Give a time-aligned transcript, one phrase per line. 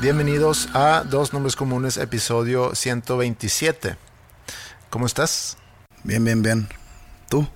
[0.00, 3.96] Bienvenidos a Dos Nombres Comunes, episodio 127.
[4.88, 5.58] ¿Cómo estás?
[6.04, 6.68] Bien, bien, bien.
[7.28, 7.46] ¿Tú?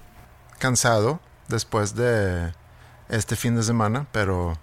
[0.59, 2.53] Cansado después de
[3.09, 4.59] este fin de semana, pero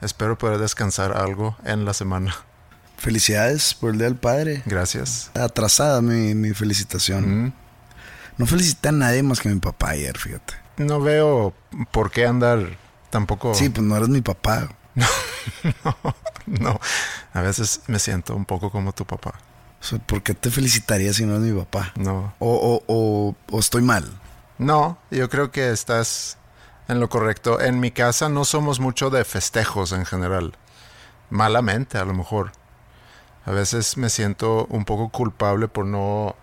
[0.00, 2.32] espero poder descansar algo en la semana.
[2.96, 4.62] Felicidades por el Día del Padre.
[4.64, 5.32] Gracias.
[5.34, 7.46] Atrasada mi, mi felicitación.
[7.46, 7.52] Mm.
[8.38, 10.54] No felicité a nadie más que a mi papá ayer, fíjate.
[10.76, 11.54] No veo
[11.90, 12.76] por qué andar
[13.10, 13.52] tampoco.
[13.52, 14.68] Sí, pues no eres mi papá.
[15.84, 15.96] no,
[16.46, 16.80] no.
[17.32, 19.34] A veces me siento un poco como tu papá.
[20.06, 21.92] ¿por qué te felicitaría si no eres mi papá?
[21.96, 22.34] No.
[22.38, 24.04] O, o, o, o estoy mal.
[24.58, 26.38] No, yo creo que estás
[26.88, 27.60] en lo correcto.
[27.60, 30.54] En mi casa no somos mucho de festejos en general.
[31.30, 32.52] Malamente, a lo mejor.
[33.44, 36.34] A veces me siento un poco culpable por no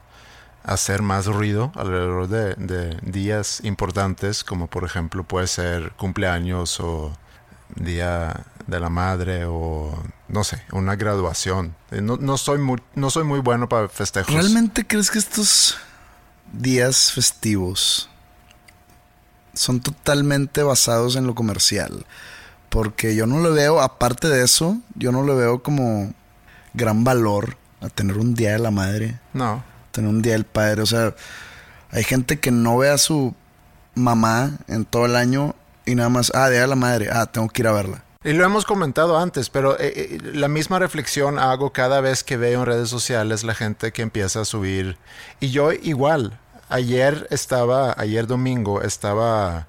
[0.64, 7.12] hacer más ruido alrededor de, de días importantes, como por ejemplo puede ser cumpleaños o
[7.76, 9.92] día de la madre o
[10.30, 11.76] no sé, una graduación.
[11.92, 14.34] Eh, No, no soy muy, no soy muy bueno para festejos.
[14.34, 15.78] ¿Realmente crees que estos
[16.54, 18.10] días festivos
[19.54, 22.06] son totalmente basados en lo comercial?
[22.70, 26.14] Porque yo no le veo, aparte de eso, yo no le veo como
[26.74, 29.64] gran valor a tener un día de la madre, No.
[29.92, 30.82] tener un día del padre.
[30.82, 31.14] O sea,
[31.92, 33.36] hay gente que no ve a su
[33.94, 35.54] mamá en todo el año
[35.86, 38.04] y nada más, ah, de la madre, ah, tengo que ir a verla.
[38.24, 42.38] Y lo hemos comentado antes, pero eh, eh, la misma reflexión hago cada vez que
[42.38, 44.98] veo en redes sociales la gente que empieza a subir.
[45.42, 46.40] Y yo igual,
[46.70, 49.68] ayer estaba, ayer domingo estaba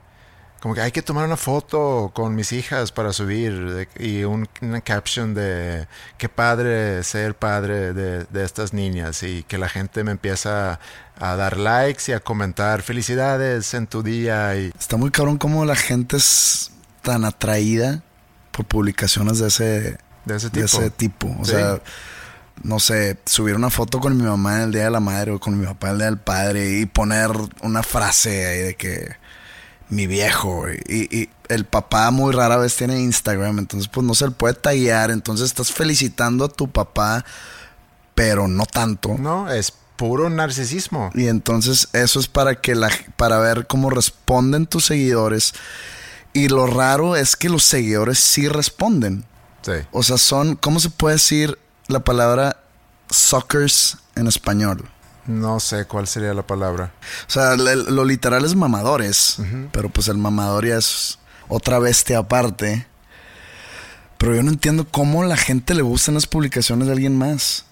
[0.64, 4.80] como que hay que tomar una foto con mis hijas para subir y un- una
[4.80, 5.86] caption de
[6.16, 10.80] qué padre ser padre de, de estas niñas y que la gente me empieza
[11.20, 15.66] a dar likes y a comentar felicidades en tu día y Está muy cabrón cómo
[15.66, 16.70] la gente es
[17.02, 18.02] tan atraída
[18.50, 20.78] por publicaciones de ese, de ese de tipo.
[20.78, 21.36] ese tipo.
[21.40, 21.50] O Sí.
[21.50, 21.78] sea,
[22.62, 25.38] no sé, subir una foto con mi mamá en el Día de la Madre o
[25.40, 27.28] con mi papá en el Día del Padre y poner
[27.60, 29.22] una frase ahí de que
[29.88, 34.26] mi viejo y, y el papá muy rara vez tiene Instagram, entonces pues no se
[34.26, 37.24] le puede tallar, entonces estás felicitando a tu papá,
[38.14, 39.16] pero no tanto.
[39.18, 41.10] No, es puro narcisismo.
[41.14, 45.54] Y entonces eso es para que la para ver cómo responden tus seguidores.
[46.32, 49.24] Y lo raro es que los seguidores sí responden.
[49.62, 49.72] Sí.
[49.92, 52.56] O sea, son, ¿cómo se puede decir la palabra
[53.08, 54.90] suckers en español?
[55.26, 56.92] No sé cuál sería la palabra.
[57.26, 59.38] O sea, le- lo literal es mamadores,
[59.72, 61.18] pero pues el mamador ya es
[61.48, 62.86] otra bestia aparte.
[64.18, 67.64] Pero yo no entiendo cómo la gente le gustan las publicaciones de alguien más.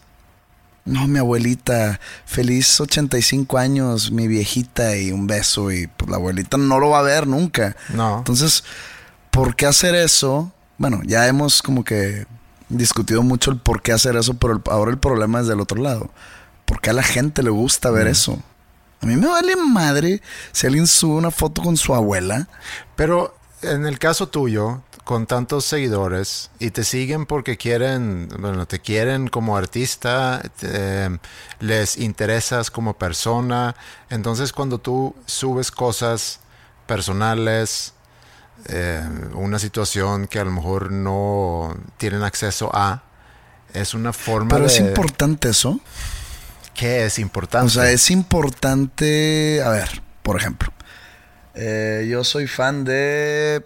[0.84, 6.56] No, mi abuelita, feliz 85 años, mi viejita y un beso y pues la abuelita
[6.56, 7.76] no lo va a ver nunca.
[7.94, 8.18] No.
[8.18, 8.64] Entonces,
[9.30, 10.52] ¿por qué hacer eso?
[10.78, 12.26] Bueno, ya hemos como que
[12.68, 15.80] discutido mucho el por qué hacer eso, pero el- ahora el problema es del otro
[15.80, 16.10] lado.
[16.72, 18.42] ¿Por qué a la gente le gusta ver eso?
[19.02, 20.22] A mí me vale madre
[20.52, 22.48] si alguien sube una foto con su abuela.
[22.96, 28.80] Pero en el caso tuyo, con tantos seguidores y te siguen porque quieren, bueno, te
[28.80, 31.10] quieren como artista, te-
[31.60, 33.76] les interesas como persona,
[34.08, 36.40] entonces cuando tú subes cosas
[36.86, 37.92] personales,
[38.64, 43.02] eh, una situación que a lo mejor no tienen acceso a,
[43.74, 44.72] es una forma Pero de...
[44.72, 45.78] es importante eso.
[46.74, 47.66] ¿Qué es importante?
[47.66, 49.62] O sea, es importante.
[49.64, 50.72] A ver, por ejemplo,
[51.54, 53.62] Eh, yo soy fan de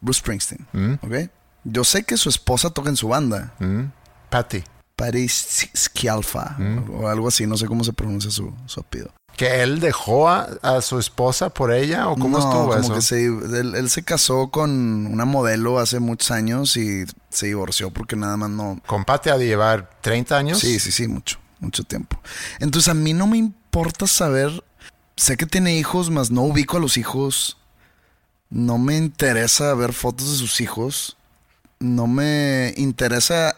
[0.00, 0.66] Bruce Springsteen.
[0.72, 0.92] Mm.
[1.02, 1.30] ¿Ok?
[1.64, 3.52] Yo sé que su esposa toca en su banda.
[3.58, 3.86] Mm.
[4.30, 4.62] Patty.
[4.94, 6.56] Patty Scialfa.
[6.92, 7.46] O algo así.
[7.46, 9.10] No sé cómo se pronuncia su, su apellido.
[9.36, 12.94] ¿Que él dejó a, a su esposa por ella o cómo No, estuvo como eso?
[12.94, 17.90] que se- él, él se casó con una modelo hace muchos años y se divorció
[17.90, 18.80] porque nada más no...
[18.86, 20.60] Con Patty ha de llevar 30 años.
[20.60, 22.20] Sí, sí, sí, mucho, mucho tiempo.
[22.60, 24.62] Entonces a mí no me importa saber,
[25.16, 27.56] sé que tiene hijos, mas no ubico a los hijos.
[28.50, 31.16] No me interesa ver fotos de sus hijos.
[31.80, 33.56] No me interesa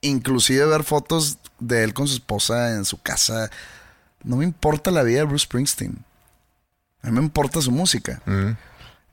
[0.00, 3.50] inclusive ver fotos de él con su esposa en su casa.
[4.22, 6.04] No me importa la vida de Bruce Springsteen.
[7.02, 8.22] A mí me importa su música.
[8.24, 8.52] Mm.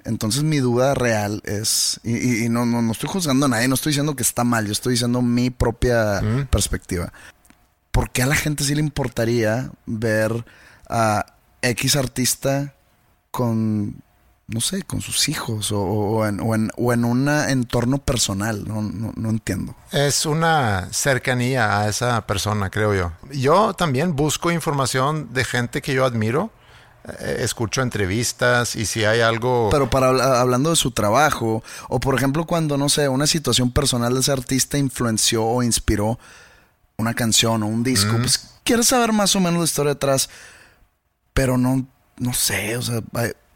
[0.04, 3.68] Entonces mi duda real es, y, y- y no, no, no estoy juzgando a nadie,
[3.68, 6.46] no estoy diciendo que está mal, yo estoy diciendo mi propia Mm.
[6.48, 7.14] perspectiva.
[7.92, 10.46] ¿Por qué a la gente sí le importaría ver
[10.90, 11.26] a
[11.62, 12.74] X artista
[13.32, 14.02] con,
[14.48, 18.68] no sé, con sus hijos o, o en, o en- o en un entorno personal?
[18.68, 19.76] No, no, no entiendo.
[19.92, 23.12] Es una cercanía a esa persona, creo yo.
[23.32, 26.52] Yo también busco información de gente que yo admiro.
[27.20, 29.70] Eh, escucho entrevistas y si hay algo...
[29.72, 33.72] Pero para habla- hablando de su trabajo, o por ejemplo cuando, no sé, una situación
[33.72, 36.20] personal de ese artista influenció o inspiró
[36.98, 40.30] una canción o un disco, pues quieres saber más o menos la historia detrás,
[41.34, 41.86] pero no,
[42.18, 43.02] no sé, o sea,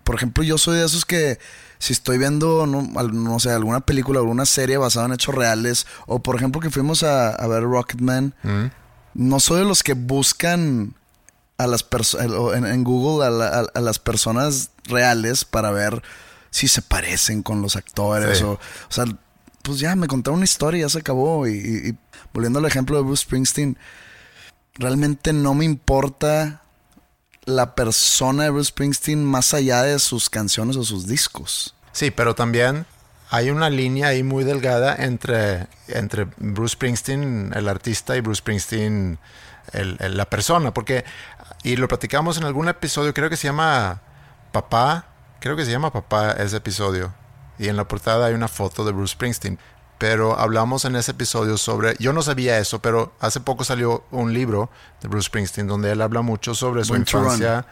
[0.04, 1.40] por ejemplo yo soy de esos que
[1.78, 5.86] si estoy viendo, no, no sé, alguna película o alguna serie basada en hechos reales,
[6.08, 8.66] o por ejemplo que fuimos a, a ver Rocketman, Mm.
[9.14, 10.96] no soy de los que buscan
[11.58, 12.28] a las personas
[12.58, 16.02] en, en Google a, la- a- a las personas reales para ver
[16.50, 18.44] si se parecen con los actores Sí.
[18.44, 18.60] o, o
[18.90, 19.06] sea,
[19.62, 21.98] pues ya me contaron una historia, ya se acabó y- y
[22.36, 23.78] volviendo al ejemplo de Bruce Springsteen,
[24.74, 26.62] realmente no me importa
[27.46, 31.76] la persona de Bruce Springsteen más allá de sus canciones o sus discos.
[31.94, 32.86] Sí, pero también
[33.30, 39.18] hay una línea ahí muy delgada entre, entre Bruce Springsteen, el artista, y Bruce Springsteen,
[39.72, 40.74] la persona.
[40.74, 41.06] Porque,
[41.64, 44.02] y lo platicamos en algún episodio, creo que se llama
[44.52, 45.06] Papá,
[45.40, 47.14] creo que se llama Papá ese episodio.
[47.58, 49.58] Y en la portada hay una foto de Bruce Springsteen.
[49.98, 54.34] Pero hablamos en ese episodio sobre, yo no sabía eso, pero hace poco salió un
[54.34, 54.70] libro
[55.02, 57.66] de Bruce Springsteen donde él habla mucho sobre su infancia.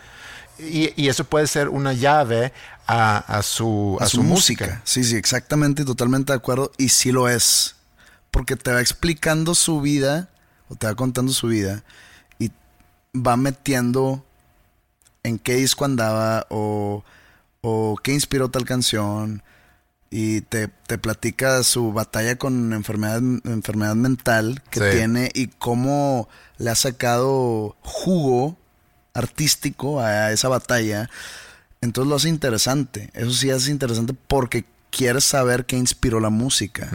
[0.57, 2.53] Y, y eso puede ser una llave
[2.87, 4.81] a, a su, a, su, música.
[4.83, 6.71] Sí, sí, exactamente totalmente de acuerdo.
[6.77, 7.75] Y sí lo es.
[8.31, 10.29] Porque te va explicando su vida,
[10.69, 11.83] o te va contando su vida,
[12.39, 12.51] y
[13.15, 14.23] va metiendo
[15.23, 17.03] en qué disco andaba, o,
[17.61, 19.43] o qué inspiró tal canción,
[20.15, 24.97] y te, te platica su batalla con enfermedad, enfermedad mental que Sí.
[24.97, 26.29] tiene y cómo
[26.59, 28.55] le ha sacado jugo
[29.15, 31.09] artístico a esa batalla.
[31.81, 33.09] Entonces lo hace interesante.
[33.13, 36.89] Eso sí hace interesante porque quieres saber qué inspiró la música.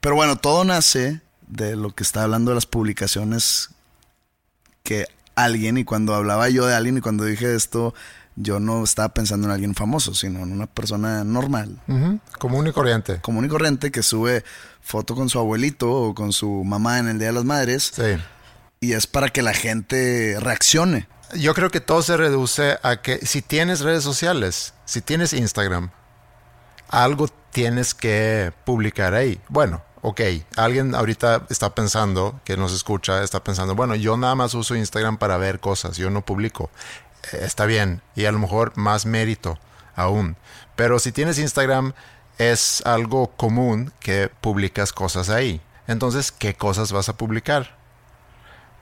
[0.00, 3.68] Pero bueno, todo nace de lo que está hablando de las publicaciones
[4.82, 5.04] que
[5.34, 7.94] alguien, y cuando hablaba yo de alguien y cuando dije esto,
[8.40, 11.80] yo no estaba pensando en alguien famoso, sino en una persona normal,
[12.38, 13.20] Común y corriente.
[13.20, 14.44] común y corriente, que sube
[14.80, 18.16] foto con su abuelito o con su mamá en el Día de las Madres, Sí.
[18.80, 21.08] y es para que la gente reaccione.
[21.36, 25.90] Yo creo que todo se reduce a que si tienes redes sociales, si tienes Instagram,
[26.88, 29.40] algo tienes que publicar ahí.
[29.48, 30.20] Bueno, ok,
[30.56, 35.18] alguien ahorita está pensando, que nos escucha, está pensando, bueno, yo nada más uso Instagram
[35.18, 36.70] para ver cosas, yo no publico.
[37.32, 39.58] Está bien, y a lo mejor más mérito
[39.94, 40.36] aún.
[40.76, 41.92] Pero si tienes Instagram,
[42.38, 45.60] es algo común que publicas cosas ahí.
[45.86, 47.78] Entonces, ¿qué cosas vas a publicar?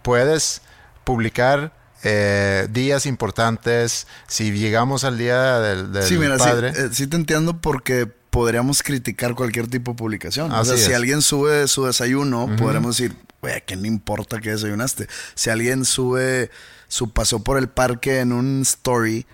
[0.06, 0.62] puedes
[1.02, 1.72] publicar
[2.04, 4.06] eh, días importantes.
[4.28, 8.06] Si llegamos al día del, del Sí, mira, sí, padre, eh, sí te entiendo porque
[8.06, 10.52] podríamos criticar cualquier tipo de publicación.
[10.52, 14.50] o sea, si alguien sube su desayuno, podríamos decir, güey, ¿a quién le importa que
[14.50, 15.08] desayunaste?
[15.34, 16.52] Si alguien sube
[16.88, 19.26] su paseo por el parque en un story,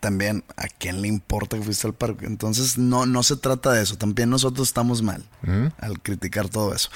[0.00, 2.26] también, ¿a quién le importa que fuiste al parque?
[2.26, 3.98] Entonces, no, no se trata de eso.
[3.98, 5.28] También nosotros estamos mal
[5.78, 6.90] al criticar todo eso.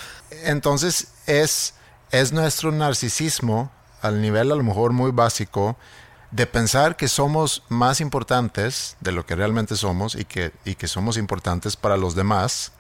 [0.44, 1.74] entonces es,
[2.10, 5.76] es nuestro narcisismo al nivel a lo mejor muy básico
[6.30, 10.88] de pensar que somos más importantes de lo que realmente somos y que, y que
[10.88, 12.72] somos importantes para los demás.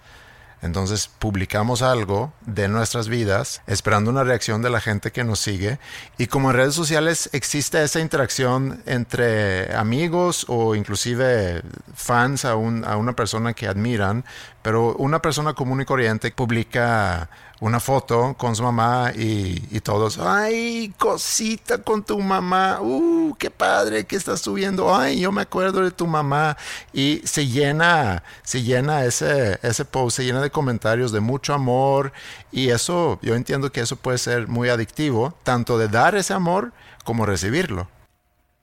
[0.64, 5.78] Entonces publicamos algo de nuestras vidas esperando una reacción de la gente que nos sigue.
[6.16, 11.60] Y como en redes sociales existe esa interacción entre amigos o inclusive
[11.94, 14.24] fans a, a una persona que admiran,
[14.62, 17.28] pero una persona común y corriente publica
[17.60, 24.04] una foto con su mamá y, todos, ay, cosita con tu mamá, uh, qué padre
[24.04, 26.56] que estás subiendo, ay, yo me acuerdo de tu mamá.
[26.92, 32.12] Y se llena, se llena ese, ese post, se llena de comentarios de mucho amor
[32.50, 36.72] y eso, yo entiendo que eso puede ser muy adictivo, tanto de dar ese amor
[37.04, 37.88] como recibirlo.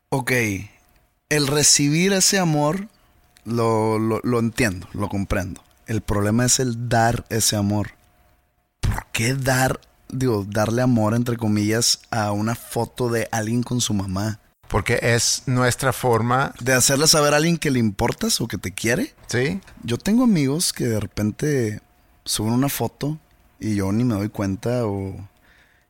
[0.09, 0.31] Ok,
[1.29, 2.87] el recibir ese amor
[3.45, 5.63] lo, lo, lo entiendo, lo comprendo.
[5.87, 8.00] El problema es el dar ese amor.
[8.91, 9.79] ¿Por qué dar,
[10.09, 14.39] digo, darle amor, entre comillas, a una foto de alguien con su mamá?
[14.67, 18.71] Porque es nuestra forma de hacerle saber a alguien que le importas o que te
[18.71, 19.13] quiere.
[19.27, 19.59] Sí.
[19.83, 21.81] Yo tengo amigos que de repente
[22.23, 23.17] suben una foto
[23.59, 25.15] y yo ni me doy cuenta o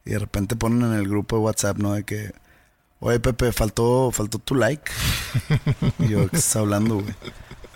[0.03, 1.93] y de repente ponen en el grupo de WhatsApp, ¿no?
[1.93, 2.31] De que,
[2.99, 4.91] oye Pepe, faltó, faltó tu like.
[5.99, 7.13] y yo, ¿qué estás hablando, güey?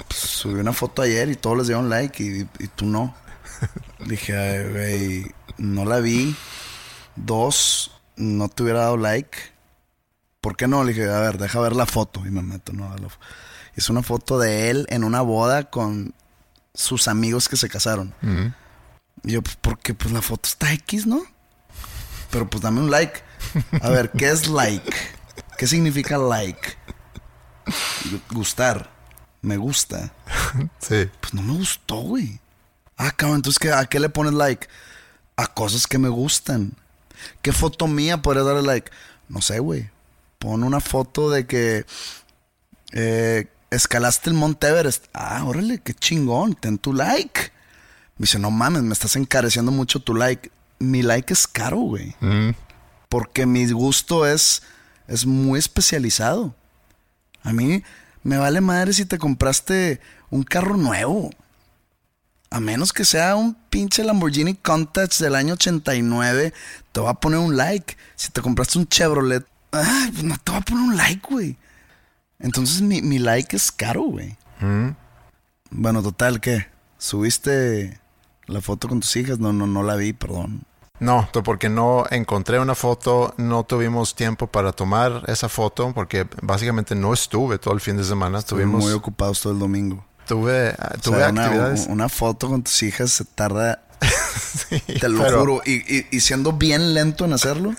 [0.07, 3.15] Pues, subí una foto ayer y todos les dieron like y, y tú no.
[4.05, 6.35] Dije, güey, no la vi.
[7.15, 9.37] Dos, no te hubiera dado like.
[10.41, 10.83] ¿Por qué no?
[10.83, 12.25] Le dije, a ver, deja ver la foto.
[12.25, 12.93] Y me meto, no.
[13.75, 16.13] Es una foto de él en una boda con
[16.73, 18.13] sus amigos que se casaron.
[19.23, 21.23] Y yo, pues, porque pues la foto está X, ¿no?
[22.31, 23.21] Pero pues dame un like.
[23.81, 24.93] A ver, ¿qué es like?
[25.57, 26.77] ¿Qué significa like?
[28.31, 28.91] Gustar.
[29.41, 30.11] Me gusta.
[30.79, 31.09] Sí.
[31.19, 32.39] Pues no me gustó, güey.
[32.97, 34.67] Ah, cabrón, entonces ¿a qué le pones like?
[35.35, 36.73] A cosas que me gustan.
[37.41, 38.91] ¿Qué foto mía podría darle like?
[39.27, 39.89] No sé, güey.
[40.39, 41.85] Pon una foto de que
[42.93, 45.05] eh, escalaste el Monte Everest.
[45.13, 46.55] Ah, órale, qué chingón.
[46.55, 47.51] Ten tu like.
[48.17, 50.51] Me dice, no mames, me estás encareciendo mucho tu like.
[50.79, 52.15] Mi like es caro, güey.
[52.19, 52.51] Mm.
[53.09, 54.63] Porque mi gusto es,
[55.07, 56.55] es muy especializado.
[57.43, 57.83] A mí
[58.23, 59.99] me vale madre si te compraste
[60.29, 61.29] un carro nuevo.
[62.55, 66.53] A menos que sea un pinche Lamborghini Countach del año 89,
[66.93, 67.97] te va a poner un like.
[68.15, 71.57] Si te compraste un Chevrolet, ay, pues no te va a poner un like, güey.
[72.39, 74.37] Entonces mi, mi, like es caro, güey.
[74.61, 74.91] Mm.
[75.71, 76.67] Bueno, total, ¿qué?
[76.97, 77.99] ¿Subiste
[78.45, 79.37] la foto con tus hijas?
[79.37, 80.63] No, no, no la vi, perdón.
[81.01, 86.95] No, porque no encontré una foto, no tuvimos tiempo para tomar esa foto, porque básicamente
[86.95, 88.39] no estuve todo el fin de semana.
[88.39, 90.05] Estuvimos muy ocupados todo el domingo.
[90.27, 91.85] Tuve, tuve actividades.
[91.87, 93.81] Una, foto con tus hijas se tarda,
[94.99, 97.75] te lo juro, y, siendo bien lento en hacerlo,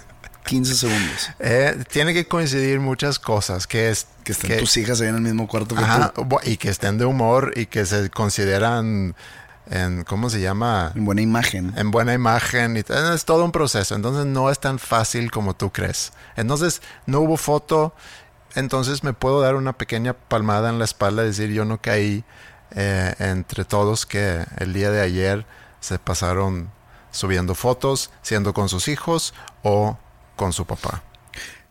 [0.47, 1.31] 15 segundos.
[1.41, 4.07] Eh, tiene que coincidir muchas cosas, que es...
[4.23, 5.83] Que estén tus hijas ahí en el mismo cuarto que
[6.15, 6.27] tú.
[6.45, 9.15] Y que estén de humor y que se consideran
[9.69, 10.93] en, ¿cómo se llama?
[10.95, 11.73] En buena imagen.
[11.77, 12.77] En buena imagen.
[12.77, 13.95] Y, es todo un proceso.
[13.95, 16.13] Entonces no es tan fácil como tú crees.
[16.37, 17.95] Entonces no hubo foto
[18.57, 22.25] entonces me puedo dar una pequeña palmada en la espalda y decir yo no caí
[22.73, 25.47] eh, entre todos que el día de ayer
[25.81, 26.71] se pasaron
[27.13, 29.99] subiendo fotos, siendo con sus hijos o
[30.37, 31.03] con su papá.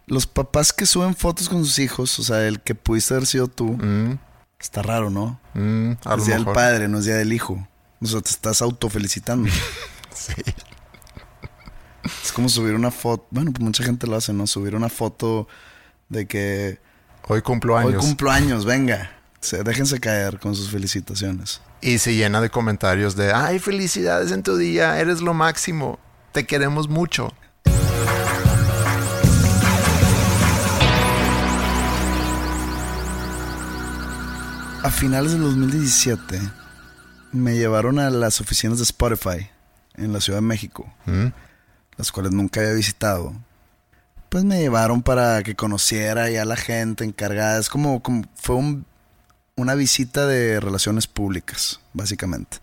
[0.08, 3.48] Los papás que suben fotos con sus hijos, o sea, el que pudiste haber sido
[3.48, 4.20] tú, mm.
[4.60, 5.39] está raro, ¿no?
[5.54, 7.68] Mm, es día del padre, no es día del hijo.
[8.01, 9.50] O sea, te estás autofelicitando.
[10.13, 10.34] sí.
[12.24, 13.25] Es como subir una foto.
[13.32, 14.46] Bueno, pues mucha gente lo hace, ¿no?
[14.46, 15.48] Subir una foto
[16.10, 16.80] de que...
[17.28, 17.94] Hoy cumplo años.
[17.94, 19.12] Hoy cumplo años, venga.
[19.64, 21.62] déjense caer con sus felicitaciones.
[21.82, 26.00] Y se llena de comentarios de, ay, felicidades en tu día, eres lo máximo,
[26.32, 27.34] te queremos mucho.
[34.84, 36.40] A finales del 2017
[37.32, 39.50] me llevaron a las oficinas de Spotify
[39.96, 41.28] en la Ciudad de México, ¿Mm?
[41.98, 43.34] las cuales nunca había visitado
[44.36, 47.58] pues me llevaron para que conociera ya la gente encargada.
[47.58, 48.58] Es como, como fue
[49.56, 52.58] una visita de relaciones públicas, básicamente.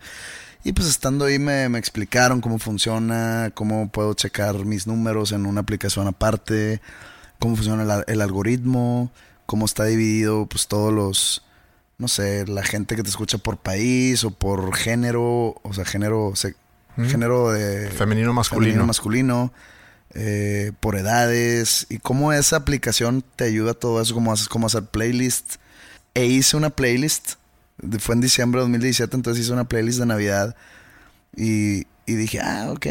[0.63, 5.61] Y pues estando ahí me, explicaron cómo funciona, cómo puedo checar mis números en una
[5.61, 6.79] aplicación aparte,
[7.39, 9.11] cómo funciona el, algoritmo,
[9.47, 11.43] cómo está dividido pues todos los,
[11.97, 16.33] no sé, la gente que te escucha por país o por género, o sea, género,
[16.97, 17.89] género de...
[17.89, 18.65] Femenino masculino.
[18.65, 19.53] Femenino masculino
[20.15, 24.67] eh, por edades y cómo esa aplicación te ayuda a todo eso, cómo haces, cómo
[24.67, 25.59] hacer playlists.
[26.13, 27.33] E hice una playlist,
[27.99, 30.55] fue en diciembre de 2017, entonces hice una playlist de Navidad
[31.35, 32.87] y, y dije, ah, ok.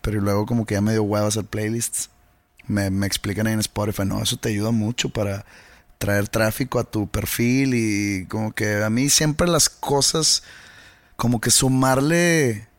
[0.00, 2.10] Pero luego como que ya me dio huevo hacer playlists.
[2.66, 5.44] Me, me explican ahí en Spotify, no, eso te ayuda mucho para
[5.98, 10.44] traer tráfico a tu perfil y como que a mí siempre las cosas,
[11.16, 12.69] como que sumarle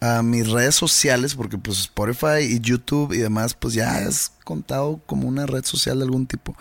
[0.00, 5.00] a mis redes sociales, porque pues Spotify y YouTube y demás, pues ya es contado
[5.06, 6.56] como una red social de algún tipo.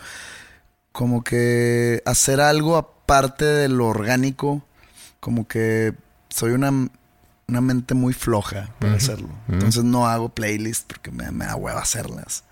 [0.92, 4.64] Como que hacer algo aparte de lo orgánico,
[5.20, 5.94] como que
[6.30, 6.90] soy una
[7.48, 9.30] una mente muy floja para hacerlo.
[9.48, 12.44] Entonces no hago playlist porque me, me da hueva hacerlas.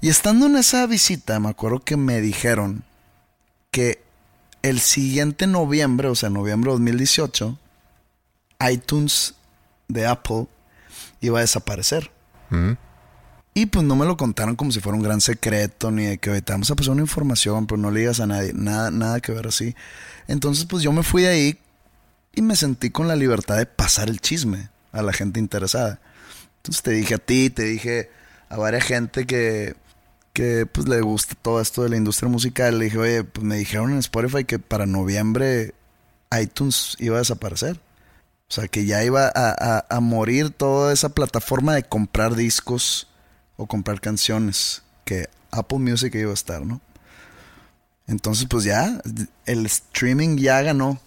[0.00, 2.84] Y estando en esa visita, me acuerdo que me dijeron
[3.70, 4.02] que
[4.62, 7.58] el siguiente noviembre, o sea, noviembre de 2018,
[8.70, 9.34] iTunes
[9.88, 10.46] de Apple
[11.20, 12.10] iba a desaparecer.
[13.54, 16.42] Y pues no me lo contaron como si fuera un gran secreto, ni de que
[16.42, 19.32] te vamos a pasar una información, pero no le digas a nadie, nada, nada que
[19.32, 19.74] ver así.
[20.28, 21.58] Entonces, pues yo me fui de ahí
[22.34, 26.00] y me sentí con la libertad de pasar el chisme a la gente interesada.
[26.58, 28.10] Entonces te dije a ti, te dije
[28.48, 29.74] a varias gente que,
[30.32, 32.78] que pues le gusta todo esto de la industria musical.
[32.78, 35.74] Le dije, oye, pues me dijeron en Spotify que para noviembre
[36.38, 37.80] iTunes iba a desaparecer.
[38.48, 43.08] O sea, que ya iba a, a morir toda esa plataforma de comprar discos
[43.56, 46.80] o comprar canciones que Apple Music iba a estar, ¿no?
[48.06, 49.00] Entonces, pues ya,
[49.46, 51.00] el streaming ya ganó.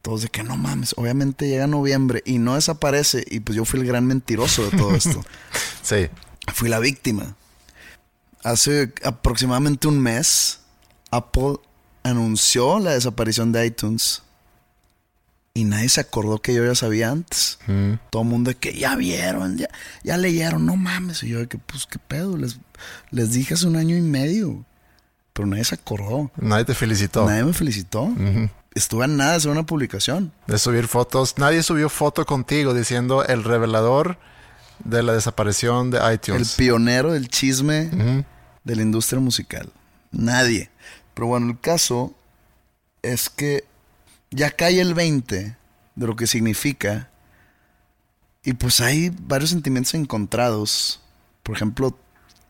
[0.00, 3.24] Todos de que no mames, obviamente llega noviembre y no desaparece.
[3.30, 5.24] Y pues yo fui el gran mentiroso de todo esto.
[5.82, 6.08] sí.
[6.52, 7.36] Fui la víctima.
[8.42, 10.58] Hace aproximadamente un mes,
[11.12, 11.58] Apple
[12.02, 14.22] anunció la desaparición de iTunes.
[15.54, 17.58] Y nadie se acordó que yo ya sabía antes.
[18.10, 19.68] Todo el mundo de que ya vieron, ya,
[20.02, 21.22] ya leyeron, no mames.
[21.22, 22.58] Y yo de que, pues, qué pedo, les,
[23.10, 24.64] les dije hace un año y medio.
[25.34, 26.30] Pero nadie se acordó.
[26.36, 27.26] Nadie te felicitó.
[27.26, 28.10] Nadie me felicitó.
[28.74, 30.32] Estuve a nada de hacer una publicación.
[30.46, 31.36] De subir fotos.
[31.36, 34.18] Nadie subió foto contigo diciendo el revelador
[34.84, 36.52] de la desaparición de iTunes.
[36.52, 38.24] El pionero del chisme
[38.64, 39.70] de la industria musical.
[40.10, 40.70] Nadie.
[41.12, 42.14] Pero bueno, el caso
[43.02, 43.64] es que
[44.32, 45.56] ya cae el 20
[45.94, 47.10] de lo que significa.
[48.44, 51.00] Y pues hay varios sentimientos encontrados.
[51.42, 51.96] Por ejemplo,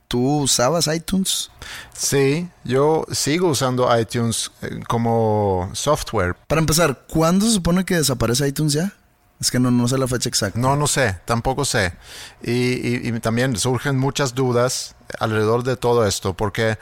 [0.09, 1.51] ¿tú usabas iTunes?
[1.93, 6.35] Sí, yo sigo usando iTunes eh, como software.
[6.47, 8.95] Para empezar, ¿cuándo se supone que desaparece iTunes ya?
[9.41, 10.59] Es que no, no sé la fecha exacta.
[10.59, 11.95] No, no sé, tampoco sé.
[12.43, 16.79] Y, y también surgen muchas dudas alrededor de todo esto, porque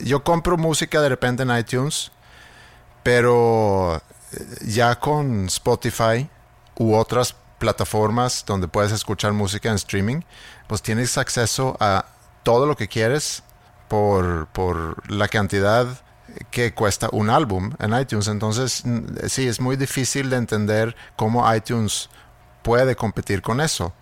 [0.00, 2.10] yo compro música de repente en iTunes,
[3.02, 4.02] pero
[4.66, 6.28] ya con Spotify
[6.76, 10.20] u otras plataformas donde puedes escuchar música en streaming,
[10.66, 12.06] pues tienes acceso a
[12.42, 13.42] todo lo que quieres
[13.88, 15.86] por, por la cantidad
[16.50, 18.28] que cuesta un álbum en iTunes.
[18.28, 18.82] Entonces,
[19.28, 22.10] sí, es muy difícil de entender cómo iTunes
[22.62, 23.92] puede competir con eso.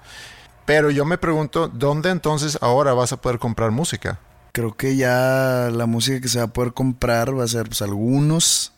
[0.65, 4.19] Pero yo me pregunto, ¿dónde entonces ahora vas a poder comprar música?
[4.53, 7.83] Creo que ya la música que se va a poder comprar va a ser pues,
[7.83, 8.73] algunos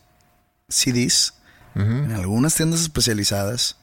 [0.67, 1.35] CDs
[1.75, 3.77] en algunas tiendas especializadas.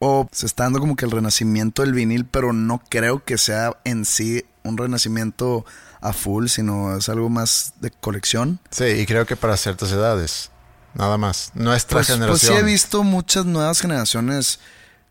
[0.00, 3.76] O se está dando como que el renacimiento del vinil, pero no creo que sea
[3.84, 5.64] en sí un renacimiento
[6.00, 8.60] a full, sino es algo más de colección.
[8.70, 10.50] Sí, y creo que para ciertas edades,
[10.94, 11.50] nada más.
[11.54, 12.30] Nuestra generación.
[12.30, 14.60] Pues sí he visto muchas nuevas generaciones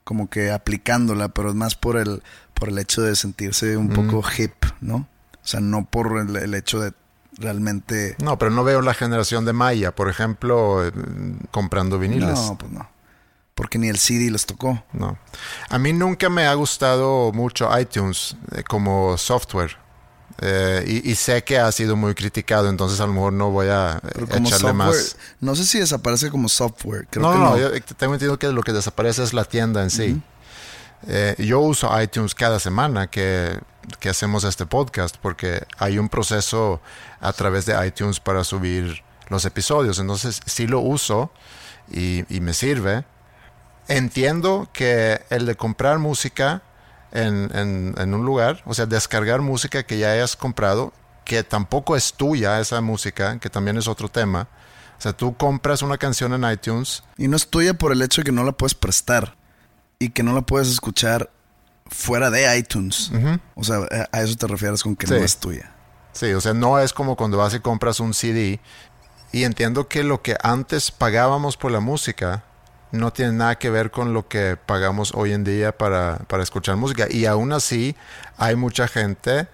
[0.06, 4.24] como que aplicándola, pero es más por el, por el hecho de sentirse un poco
[4.38, 5.08] hip, ¿no?
[5.44, 6.94] O sea, no por el hecho de
[7.38, 8.16] realmente...
[8.20, 10.92] No, pero no veo la generación de Maya, por ejemplo, eh,
[11.52, 12.38] comprando viniles.
[12.40, 12.90] No, pues no.
[13.56, 14.84] Porque ni el CD les tocó.
[14.94, 15.18] No.
[15.70, 19.78] A mí nunca me ha gustado mucho iTunes eh, como software.
[20.40, 24.00] Eh, y, sé que ha sido muy criticado, entonces a lo mejor no voy a
[24.30, 25.18] echarle más.
[25.40, 27.08] No sé si desaparece como software.
[27.16, 30.22] no, no, yo tengo entendido que lo que desaparece es la tienda en sí.
[31.40, 33.60] yo uso iTunes cada semana, que
[34.00, 36.82] que hacemos este podcast, porque hay un proceso
[37.20, 40.00] a través de iTunes para subir los episodios.
[40.00, 41.32] Entonces, sí lo uso
[41.90, 43.06] y, me sirve.
[43.88, 46.62] Entiendo que el de comprar música
[47.12, 47.50] en,
[47.98, 52.60] en, un lugar, o sea, descargar música que ya hayas comprado, que tampoco es tuya
[52.60, 54.48] esa música, que también es otro tema.
[54.98, 57.04] O sea, tú compras una canción en iTunes.
[57.18, 59.36] Y no es tuya por el hecho de que no la puedes prestar
[60.00, 61.32] y que no la puedes escuchar
[61.90, 63.12] fuera de iTunes.
[63.56, 63.80] O sea,
[64.12, 65.72] a eso te refieres con que no es tuya.
[66.14, 68.60] Sí, o sea, no es como cuando vas y compras un CD.
[69.32, 72.44] Y entiendo que lo que antes pagábamos por la música
[72.92, 77.06] no tiene nada que ver con lo que pagamos hoy en día para, escuchar música.
[77.10, 77.96] Y aún así,
[78.38, 79.48] hay mucha gente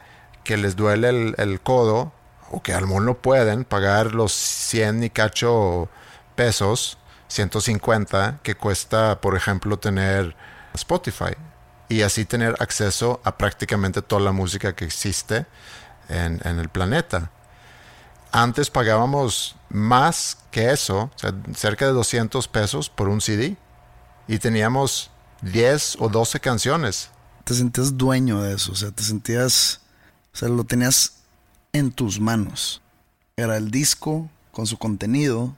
[0.43, 2.13] que les duele el, codo
[2.51, 5.89] o que al menos no pueden pagar los 100 y cacho
[6.35, 10.35] pesos, 150, que cuesta, por ejemplo, tener
[10.73, 11.33] Spotify
[11.89, 15.45] y así tener acceso a prácticamente toda la música que existe
[16.09, 17.31] en, el planeta.
[18.31, 21.11] Antes pagábamos más que eso,
[21.55, 23.57] cerca de 200 pesos por un CD
[24.27, 27.09] y teníamos 10 o 12 canciones.
[27.43, 29.81] Te sentías dueño de eso, o sea, te sentías,
[30.33, 31.17] o sea, lo tenías
[31.73, 32.81] en tus manos.
[33.35, 35.55] Era el disco con su contenido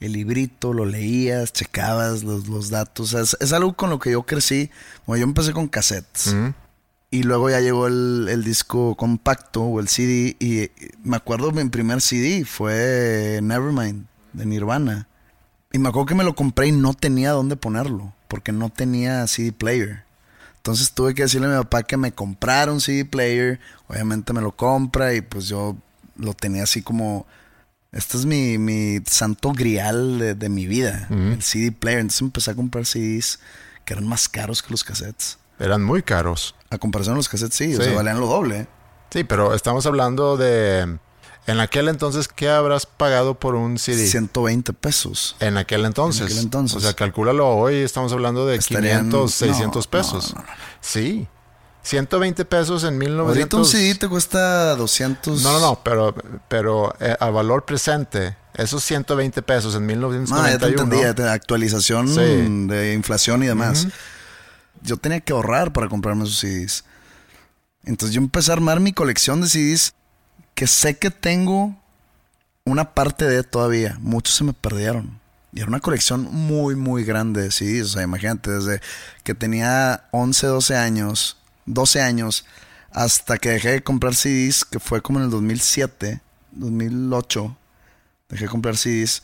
[0.00, 3.08] el librito, lo leías, checabas los, los datos.
[3.08, 4.70] O sea, es, es algo con lo que yo crecí.
[5.04, 6.34] Como yo empecé con cassettes.
[7.10, 10.36] Y luego ya llegó el, el disco compacto o el CD.
[10.38, 10.70] Y
[11.02, 15.08] me acuerdo mi primer CD fue Nevermind de Nirvana.
[15.72, 18.12] Y me acuerdo que me lo compré y no tenía dónde ponerlo.
[18.28, 20.04] Porque no tenía CD player.
[20.56, 23.60] Entonces tuve que decirle a mi papá que me comprara un CD player.
[23.88, 25.76] Obviamente me lo compra y pues yo
[26.16, 27.26] lo tenía así como...
[27.96, 31.06] Este es mi, mi santo grial de, de mi vida.
[31.10, 32.00] El CD player.
[32.00, 33.38] Entonces empecé a comprar CDs
[33.84, 35.38] que eran más caros que los cassettes.
[35.58, 36.54] Eran muy caros.
[36.70, 37.84] A comparación de los cassettes, sí, o Sí.
[37.84, 38.66] sea, valían lo doble.
[39.10, 40.98] Sí, pero estamos hablando de...
[41.46, 44.06] En aquel entonces, ¿qué habrás pagado por un CD?
[44.08, 45.36] 120 pesos.
[45.38, 46.22] En aquel entonces.
[46.22, 46.76] En aquel entonces.
[46.78, 50.34] O sea, calcúlalo hoy, estamos hablando de Estarían- 500, 600 no, pesos.
[50.34, 50.52] no, no, no.
[50.80, 51.28] Sí.
[51.86, 53.36] 120 pesos en 1900.
[53.36, 55.40] Ahorita un CD te cuesta 200.
[55.42, 56.14] No, no, no, pero,
[56.48, 60.82] pero eh, a valor presente, esos 120 pesos en No, ya te 1991.
[60.82, 62.66] entendí, ya te- actualización Sí.
[62.68, 63.86] de inflación y demás.
[64.82, 66.84] Yo tenía que ahorrar para comprarme esos CDs.
[67.84, 69.94] Entonces yo empecé a armar mi colección de CDs
[70.54, 71.76] que sé que tengo
[72.64, 73.96] una parte de todavía.
[74.00, 75.20] Muchos se me perdieron.
[75.52, 77.82] Y era una colección muy, muy grande de CDs.
[77.82, 78.80] O sea, imagínate, desde
[79.22, 82.46] que tenía 11, 12 años, 12 años,
[82.90, 86.20] hasta que dejé de comprar CDs, que fue como en el 2007,
[86.52, 87.56] 2008,
[88.28, 89.22] dejé de comprar CDs.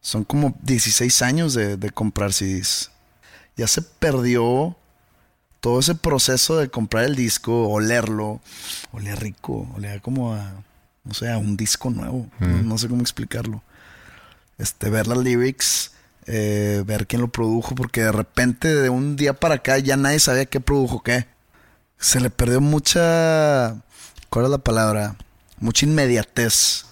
[0.00, 2.90] Son como 16 años de, de comprar CDs.
[3.56, 4.76] Ya se perdió
[5.60, 8.40] todo ese proceso de comprar el disco, olerlo.
[8.92, 10.64] Olía rico, olía como a,
[11.04, 12.28] no sé, a un disco nuevo.
[12.38, 13.62] No, no sé cómo explicarlo.
[14.58, 15.92] Este, ver las lyrics,
[16.26, 20.20] eh, ver quién lo produjo, porque de repente de un día para acá ya nadie
[20.20, 21.26] sabía qué produjo qué.
[21.98, 23.76] Se le perdió mucha,
[24.30, 25.16] ¿cuál es la palabra?
[25.58, 26.86] Mucha inmediatez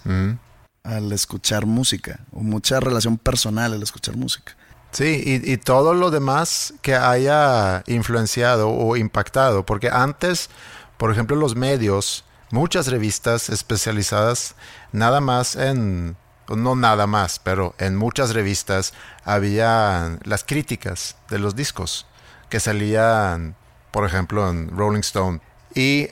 [0.83, 4.55] al escuchar música, o mucha relación personal al escuchar música.
[4.91, 10.49] Sí, y, y todo lo demás que haya influenciado o impactado, porque antes,
[10.97, 14.55] por ejemplo, los medios, muchas revistas especializadas,
[14.91, 16.17] nada más en,
[16.49, 18.93] no nada más, pero en muchas revistas
[19.23, 22.05] había las críticas de los discos
[22.49, 23.55] que salían,
[23.91, 25.39] por ejemplo, en Rolling Stone.
[25.73, 26.09] Y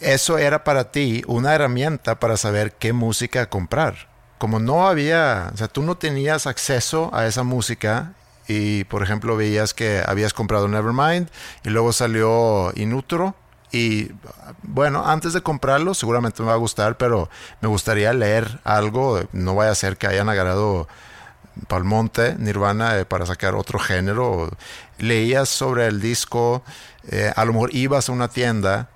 [0.00, 4.08] eso era para ti una herramienta para saber qué música comprar.
[4.38, 8.12] Como no había, o sea, tú no tenías acceso a esa música
[8.46, 11.28] y, por ejemplo, veías que habías comprado Nevermind
[11.64, 13.34] y luego salió Inutro
[13.72, 14.12] y,
[14.62, 19.54] bueno, antes de comprarlo seguramente me va a gustar, pero me gustaría leer algo, no
[19.54, 20.86] vaya a ser que hayan agarrado
[21.68, 24.50] Palmonte, Nirvana, eh, para sacar otro género.
[24.98, 26.62] Leías sobre el disco,
[27.08, 28.88] eh, a lo mejor ibas a una tienda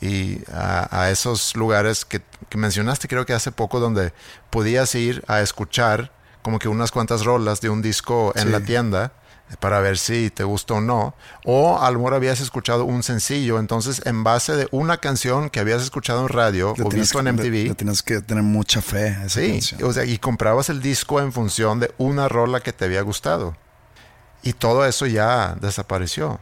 [0.00, 4.12] y a, a esos lugares que, que mencionaste creo que hace poco donde
[4.50, 8.48] podías ir a escuchar como que unas cuantas rolas de un disco en Sí.
[8.50, 9.12] la tienda
[9.50, 11.14] eh, para ver si te gustó o no.
[11.44, 15.60] O a lo mejor habías escuchado un sencillo, entonces en base de una canción que
[15.60, 17.68] habías escuchado en radio Le o visto que- en le- MTV.
[17.68, 19.82] le tienes que tener mucha fe a esa Sí, canción.
[19.84, 23.56] o sea, y comprabas el disco en función de una rola que te había gustado.
[24.46, 26.28] Y todo eso ya desapareció.
[26.32, 26.40] O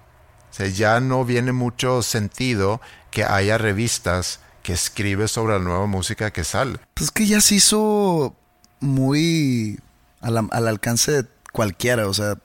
[0.50, 6.30] sea, ya no viene mucho sentido que haya revistas que escriben sobre la nueva música
[6.30, 6.78] que sale.
[6.94, 8.34] Pues es que ya se hizo
[8.80, 9.78] muy
[10.20, 12.06] al, al alcance de cualquiera.
[12.08, 12.36] O sea,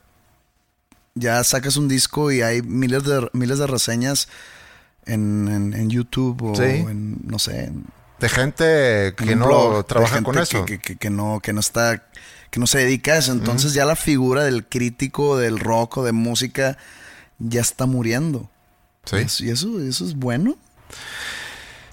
[1.15, 4.27] ya sacas un disco y hay miles de, miles de reseñas
[5.05, 6.63] en, en- en YouTube o Sí.
[6.63, 7.85] en, no sé, en,
[8.19, 10.65] De gente en que no blog de trabaja gente con eso.
[10.65, 12.08] Que, que- que no, que no está,
[12.51, 13.31] que no se dedica a eso.
[13.31, 16.77] Entonces ya la figura del crítico del rock o de música
[17.39, 18.49] ya está muriendo.
[19.05, 19.17] Sí.
[19.17, 20.57] Y eso- Y eso, eso es bueno.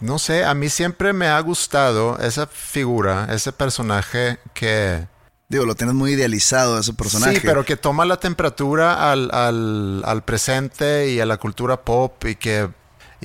[0.01, 5.07] No sé, a mí siempre me ha gustado esa figura, ese personaje que...
[5.49, 7.37] Digo, lo tienes muy idealizado ese personaje.
[7.37, 12.25] Sí, pero que toma la temperatura al, al- al presente y a la cultura pop
[12.27, 12.69] y que,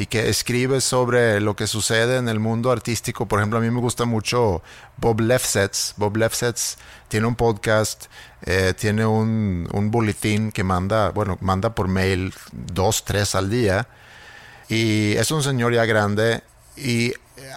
[0.02, 3.28] y que escribe sobre lo que sucede en el mundo artístico.
[3.28, 4.64] Por ejemplo, a mí me gusta mucho
[4.98, 5.94] Bob Lefsetz.
[5.96, 8.08] Bob Lefsetz tiene un podcast,
[8.42, 13.88] eh, tiene un, un boletín que manda, bueno, manda por mail dos, tres al día.
[14.70, 16.42] Y es un señor ya grande
[16.76, 17.14] y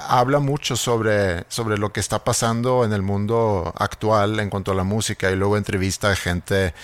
[0.08, 4.74] habla mucho sobre, sobre lo que está pasando en el mundo actual en cuanto a
[4.74, 6.74] la música y luego entrevista a gente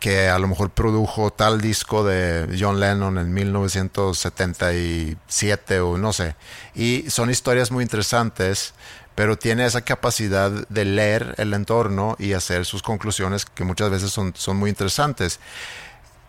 [0.00, 6.34] que a lo mejor produjo tal disco de John Lennon en 1977 o no sé.
[6.74, 8.74] Y son historias muy interesantes,
[9.14, 14.10] pero tiene esa capacidad de leer el entorno y hacer sus conclusiones que muchas veces
[14.10, 15.40] son, son muy interesantes.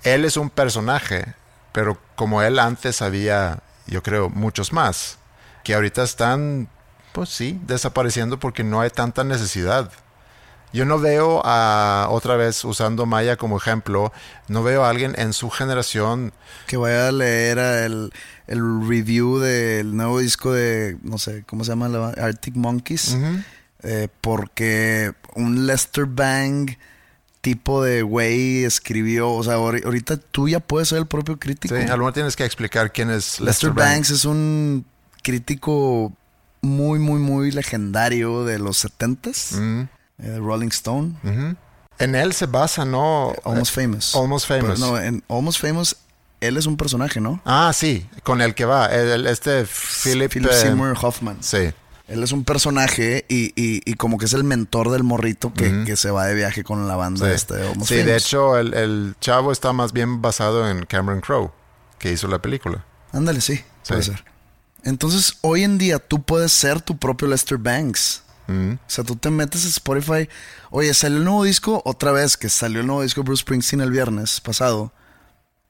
[0.03, 1.34] Él es un personaje,
[1.73, 5.17] pero como él antes había, yo creo, muchos más,
[5.65, 6.69] que ahorita están,
[7.12, 9.91] pues sí, desapareciendo porque no hay tanta necesidad
[10.73, 14.12] Yo no veo a, otra vez usando Maya como ejemplo,
[14.47, 16.34] no veo a alguien en su generación
[16.67, 18.12] Que vaya a leer a el,
[18.47, 21.88] el review del nuevo disco de, no sé, ¿cómo se llama?
[21.89, 23.17] La- Arctic Monkeys.
[23.84, 26.71] Eh, porque un Lester Bang
[27.41, 31.75] tipo de güey escribió, o sea, ahori- ahorita tú ya puedes ser el propio crítico.
[31.75, 34.86] Sí, a lo mejor tienes que explicar quién es Lester Lester, Banks es un
[35.23, 36.12] crítico
[36.62, 39.88] muy, muy, muy legendario de los 70s, Mm,
[40.19, 41.15] eh, Rolling Stone.
[41.99, 43.34] En él se basa, ¿no?
[43.43, 44.15] Almost Famous.
[44.15, 44.80] Almost Pero Famous.
[44.80, 45.95] no, en Almost Famous,
[46.41, 47.41] él es un personaje, ¿no?
[47.45, 51.38] Ah, sí, con el que va, el- el- este Philip, Philip eh, Seymour Hoffman.
[51.41, 51.71] Sí,
[52.08, 55.84] Él es un personaje y, y- y como que es el mentor del morrito que,
[55.86, 57.32] que se va de viaje con la banda sí.
[57.34, 61.19] este de Almost Sí, de hecho, el, el chavo está más bien basado en Cameron
[61.19, 61.51] Crowe,
[61.99, 62.86] que hizo la película.
[63.12, 64.12] Ándale, sí, puede Sí.
[64.12, 64.23] ser.
[64.84, 68.23] Entonces, hoy en día tú puedes ser tu propio Lester Banks.
[68.47, 70.29] Mm, O sea, tú te metes a Spotify.
[70.69, 73.91] Oye, salió el nuevo disco, otra vez que salió el nuevo disco Bruce Springsteen el
[73.91, 74.91] viernes pasado.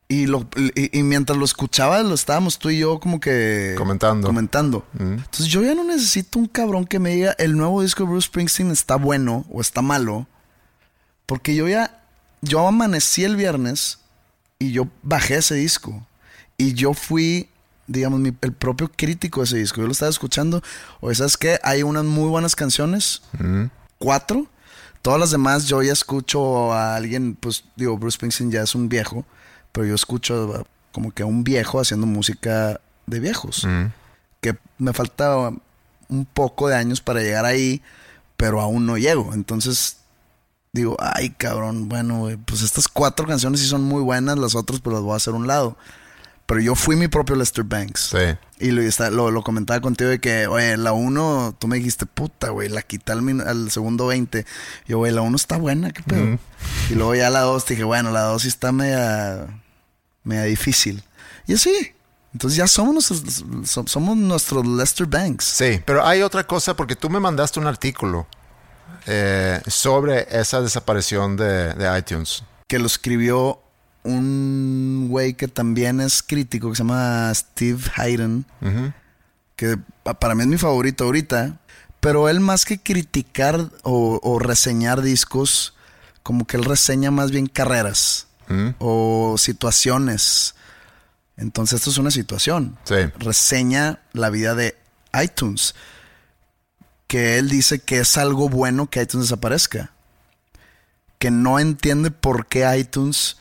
[0.09, 3.75] Y, lo, y, y mientras lo escuchaba, lo estábamos tú y yo como que...
[3.77, 4.25] Comentando.
[4.25, 4.85] Comentando.
[4.93, 5.13] Mm.
[5.13, 8.27] Entonces yo ya no necesito un cabrón que me diga el nuevo disco de Bruce
[8.27, 10.27] Springsteen está bueno o está malo.
[11.25, 11.93] Porque yo ya...
[12.41, 13.97] Yo amanecí el viernes
[14.59, 16.05] y yo bajé ese disco.
[16.55, 17.49] Y yo fui,
[17.87, 19.81] digamos, mi- el propio crítico de ese disco.
[19.81, 20.61] Yo lo estaba escuchando.
[20.99, 21.59] Oye, ¿sabes qué?
[21.63, 23.21] Hay unas muy buenas canciones.
[23.97, 24.47] Cuatro.
[25.01, 28.89] Todas las demás yo ya escucho a alguien, pues digo, Bruce Springsteen ya es un
[28.89, 29.25] viejo.
[29.71, 33.63] Pero yo escucho como que a un viejo haciendo música de viejos
[34.41, 35.51] que me falta
[36.09, 37.81] un poco de años para llegar ahí,
[38.37, 39.33] pero aún no llego.
[39.33, 39.97] Entonces
[40.73, 44.93] digo, ay cabrón, bueno, pues estas cuatro canciones sí son muy buenas, las otras pues
[44.93, 45.77] las voy a hacer a un lado.
[46.47, 48.13] Pero yo fui mi propio Lester Banks.
[48.13, 48.65] Sí.
[48.65, 48.81] Y lo,
[49.11, 52.81] lo, lo comentaba contigo de que, oye, la 1, tú me dijiste, puta, güey, la
[52.81, 54.45] quité al, al segundo 20.
[54.87, 56.39] Y yo, güey, la 1 está buena, qué pedo.
[56.89, 59.45] Y luego ya la 2 dije, bueno, la 2 sí está media,
[60.23, 61.03] media difícil.
[61.47, 61.93] Y así.
[62.33, 65.43] Entonces ya somos nuestros, so- somos nuestros Lester Banks.
[65.45, 68.27] Sí, pero hay otra cosa porque tú me mandaste un artículo
[69.05, 72.43] eh, sobre esa desaparición de, de iTunes.
[72.67, 73.61] Que lo escribió
[74.07, 78.45] un güey que también es crítico, que se llama Steve Hayden.
[79.55, 81.57] Que pa- para mí es mi favorito ahorita,
[81.99, 85.73] pero él más que criticar o, o reseñar discos,
[86.23, 88.27] como que él reseña más bien carreras
[88.79, 90.55] o situaciones.
[91.35, 92.77] Entonces esto es una situación.
[92.85, 92.95] Sí.
[93.19, 94.77] Reseña la vida de
[95.21, 95.75] iTunes,
[97.07, 99.91] que él dice que es algo bueno que iTunes desaparezca,
[101.19, 103.37] que no entiende por qué iTunes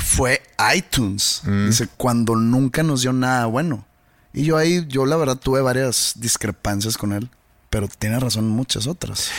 [0.00, 0.42] fue
[0.74, 1.42] iTunes.
[1.44, 3.84] Dice, cuando nunca nos dio nada bueno.
[4.32, 7.30] Y yo ahí, yo la verdad tuve varias discrepancias con él,
[7.68, 9.30] pero tiene razón muchas otras.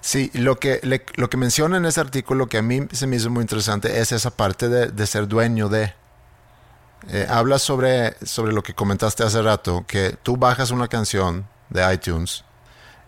[0.00, 3.16] Sí, lo que, le- lo que menciona en ese artículo que a mí se me
[3.16, 5.92] hizo muy interesante es esa parte de, de ser dueño de.
[7.08, 11.92] Eh, habla sobre, sobre lo que comentaste hace rato, que tú bajas una canción de
[11.94, 12.44] iTunes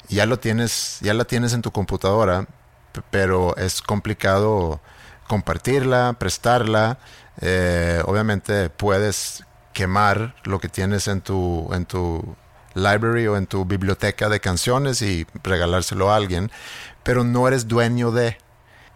[0.08, 2.46] y ya lo tienes, ya la tienes en tu computadora,
[3.10, 4.80] pero es complicado
[5.26, 6.98] compartirla, prestarla.
[7.40, 12.36] Eh, obviamente puedes quemar lo que tienes en tu, en tu
[12.74, 16.50] library o en tu biblioteca de canciones y regalárselo a alguien,
[17.02, 18.38] pero no eres dueño de.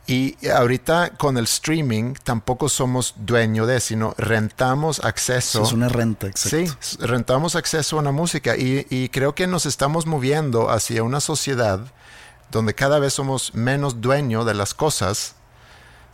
[0.09, 5.65] Y ahorita con el streaming tampoco somos dueño de, sino rentamos acceso.
[5.65, 6.77] Es una renta, exacto.
[6.81, 11.21] Sí, rentamos acceso a una música y, y creo que nos estamos moviendo hacia una
[11.21, 11.81] sociedad
[12.53, 15.35] donde cada vez somos menos dueño de las cosas,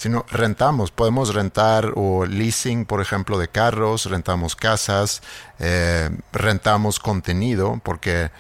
[0.03, 0.91] sino rentamos.
[0.91, 5.23] Podemos rentar o leasing, por ejemplo, de carros, rentamos casas,
[5.61, 8.33] eh, rentamos contenido, porque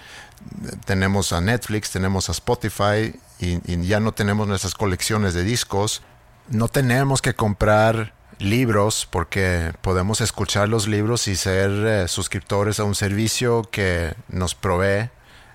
[0.86, 6.02] tenemos a Netflix, tenemos a Spotify y, ya no tenemos nuestras colecciones de discos.
[6.48, 12.84] No tenemos que comprar libros porque podemos escuchar los libros y ser eh, suscriptores a
[12.84, 15.10] un servicio que nos provee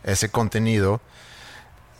[0.05, 1.01] ese contenido.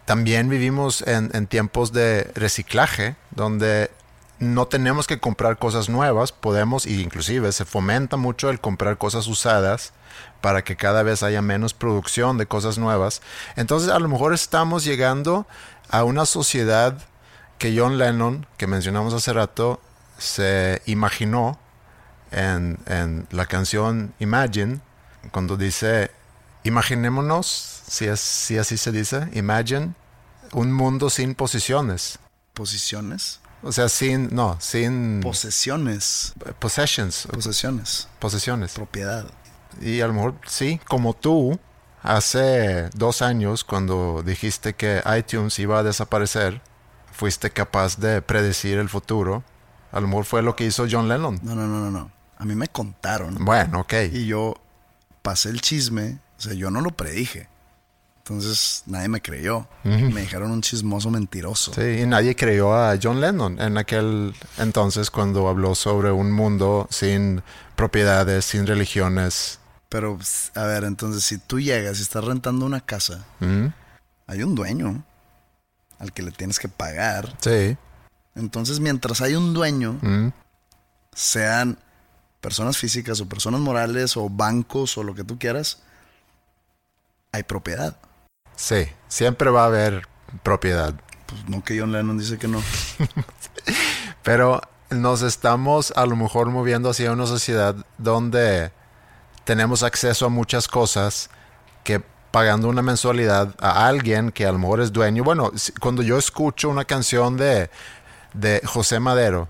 [0.06, 3.92] También vivimos en tiempos de reciclaje, donde
[4.40, 9.28] no tenemos que comprar cosas nuevas, podemos, e inclusive se fomenta mucho el comprar cosas
[9.28, 9.94] usadas
[10.42, 13.22] para que cada vez haya menos producción de cosas nuevas.
[13.56, 15.48] Entonces a lo mejor estamos llegando
[15.90, 16.98] a una sociedad
[17.58, 19.82] que John Lennon, que mencionamos hace rato,
[20.18, 21.60] se imaginó
[22.32, 24.82] en, en la canción Imagine,
[25.32, 26.12] cuando dice,
[26.64, 29.94] imaginémonos, si, es, si así se dice, Imagine,
[30.52, 32.20] un mundo sin posiciones.
[32.54, 33.40] Posiciones.
[33.68, 36.34] O sea, sin, no, sin Posesiones.
[36.58, 38.08] possessions, Posesiones.
[38.18, 38.72] posesiones.
[38.74, 39.26] Propiedad.
[39.82, 41.60] Y a lo mejor sí, como tú,
[42.02, 46.62] hace dos años cuando dijiste que iTunes iba a desaparecer,
[47.12, 49.44] fuiste capaz de predecir el futuro.
[49.92, 51.38] A lo mejor fue lo que hizo John Lennon.
[51.44, 52.12] No, no, no, no, no.
[52.38, 53.36] A mí me contaron.
[53.44, 53.94] Bueno, ok.
[54.14, 54.56] Y yo
[55.22, 56.20] pasé el chisme.
[56.38, 57.50] O sea, yo no lo predije.
[58.30, 59.68] Entonces nadie me creyó.
[59.84, 61.74] Me dijeron un chismoso mentiroso.
[61.74, 66.88] Sí, y nadie creyó a John Lennon en aquel entonces cuando habló sobre un mundo
[66.92, 67.42] sin
[67.78, 69.60] propiedades, sin religiones.
[69.88, 70.20] Pero,
[70.56, 73.26] a ver, entonces si tú llegas y estás rentando una casa,
[74.28, 75.06] hay un dueño
[75.98, 77.34] al que le tienes que pagar.
[77.40, 77.78] Sí.
[78.36, 80.02] Entonces, mientras hay un dueño,
[81.14, 81.80] sean
[82.42, 85.82] personas físicas o personas morales o bancos o lo que tú quieras,
[87.32, 87.96] hay propiedad.
[88.58, 90.08] Sí, siempre va a haber
[90.44, 90.94] propiedad.
[91.28, 92.62] Pues no que John Lennon dice que no.
[94.24, 98.72] Pero nos estamos a lo mejor moviendo hacia una sociedad donde
[99.46, 101.30] tenemos acceso a muchas cosas
[101.84, 105.24] que pagando una mensualidad a alguien que a lo mejor es dueño.
[105.24, 107.70] Bueno, cuando yo escucho una canción de,
[108.34, 109.48] de José Madero,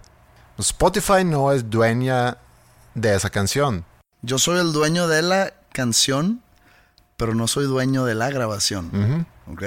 [0.60, 2.38] Spotify no es dueña
[2.94, 3.86] de esa canción.
[4.22, 6.42] Yo soy el dueño de la canción,
[7.18, 9.26] pero no soy dueño de la grabación.
[9.52, 9.64] ¿Ok?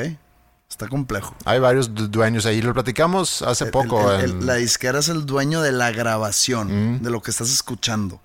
[0.70, 1.34] Está complejo.
[1.44, 2.62] Hay varios dueños ahí.
[2.62, 4.10] Lo platicamos hace poco.
[4.12, 8.20] la disquera es el dueño de la grabación, de lo que estás escuchando.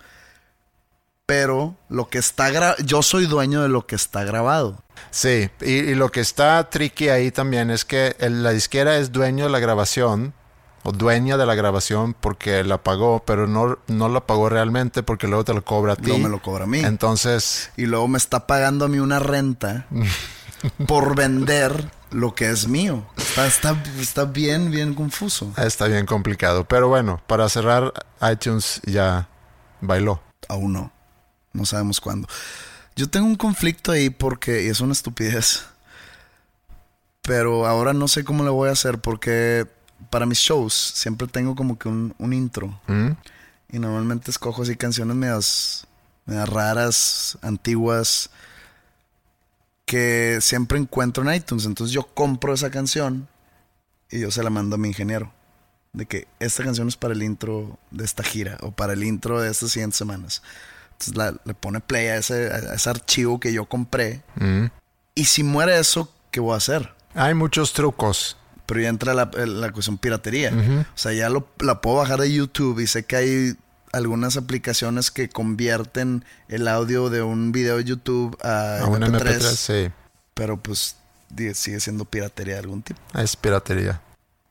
[1.25, 4.83] Pero lo que está grabado, yo soy dueño de lo que está grabado.
[5.09, 9.49] Sí, y, lo que está tricky ahí también es que la disquera es dueño de
[9.49, 10.35] la grabación,
[10.85, 15.27] o dueña de la grabación porque la pagó, pero no, no la pagó realmente porque
[15.27, 16.05] luego te lo cobra a ti.
[16.05, 16.79] Luego me lo cobra a mí.
[16.79, 17.71] Entonces.
[17.75, 19.87] Y luego me está pagando a mí una renta
[20.87, 23.03] por vender lo que es mío.
[23.17, 25.51] Está, está, está bien, bien confuso.
[25.57, 26.65] Está bien complicado.
[26.65, 27.91] Pero bueno, para cerrar,
[28.31, 29.27] iTunes ya
[29.81, 30.21] bailó.
[30.47, 30.91] Aún no.
[31.51, 32.27] No sabemos cuándo.
[32.95, 35.65] Yo tengo un conflicto ahí porque es una estupidez.
[37.23, 39.65] Pero ahora no sé cómo le voy a hacer porque
[40.15, 42.79] para mis shows siempre tengo como que un, intro.
[42.87, 43.09] Mm.
[43.67, 45.87] Y normalmente escojo así canciones medias,
[46.25, 48.29] medias raras, antiguas,
[49.85, 51.65] que siempre encuentro en iTunes.
[51.65, 53.27] Entonces yo compro esa canción
[54.09, 55.33] y yo se la mando a mi ingeniero.
[55.91, 59.41] De que esta canción es para el intro de esta gira o para el intro
[59.41, 60.41] de estas siguientes semanas.
[60.93, 62.49] Entonces le pone play a ese,
[62.89, 64.23] archivo que yo compré.
[64.35, 64.67] Mm.
[65.13, 66.93] Y si muere eso, ¿qué voy a hacer?
[67.15, 68.37] Hay muchos trucos.
[68.65, 70.51] Pero ya entra la, la cuestión piratería.
[70.93, 73.55] O sea, ya lo, la puedo bajar de YouTube y sé que hay
[73.93, 79.39] algunas aplicaciones que convierten el audio de un video de YouTube a, a un MP3.
[79.41, 79.91] sí.
[80.33, 80.97] Pero pues
[81.53, 82.99] sigue siendo piratería de algún tipo.
[83.13, 84.01] Es piratería.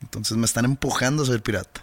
[0.01, 1.83] Entonces me están empujando a ser pirata.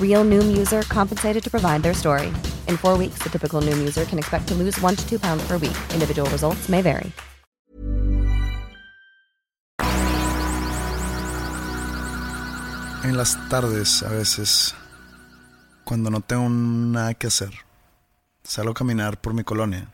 [0.00, 2.28] Real Noom user compensated to provide their story.
[2.68, 5.42] In four weeks, the typical Noom user can expect to lose one to two pounds
[5.48, 5.76] per week.
[5.94, 7.12] Individual results may vary.
[13.02, 14.74] En las tardes, a veces,
[15.84, 17.50] cuando no tengo nada que hacer,
[18.44, 19.88] salgo a caminar por mi colonia.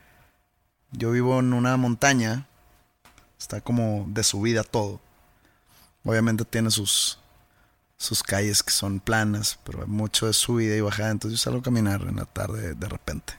[0.91, 2.47] Yo vivo en una montaña,
[3.39, 4.99] está como de subida todo.
[6.03, 7.17] Obviamente tiene sus
[7.97, 11.63] sus calles que son planas, pero mucho de subida y bajada, entonces yo salgo a
[11.63, 13.33] caminar en la tarde de repente.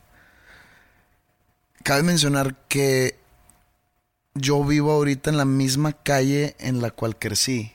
[1.85, 3.17] Cabe mencionar que
[4.35, 7.73] yo vivo ahorita en la misma calle en la cual crecí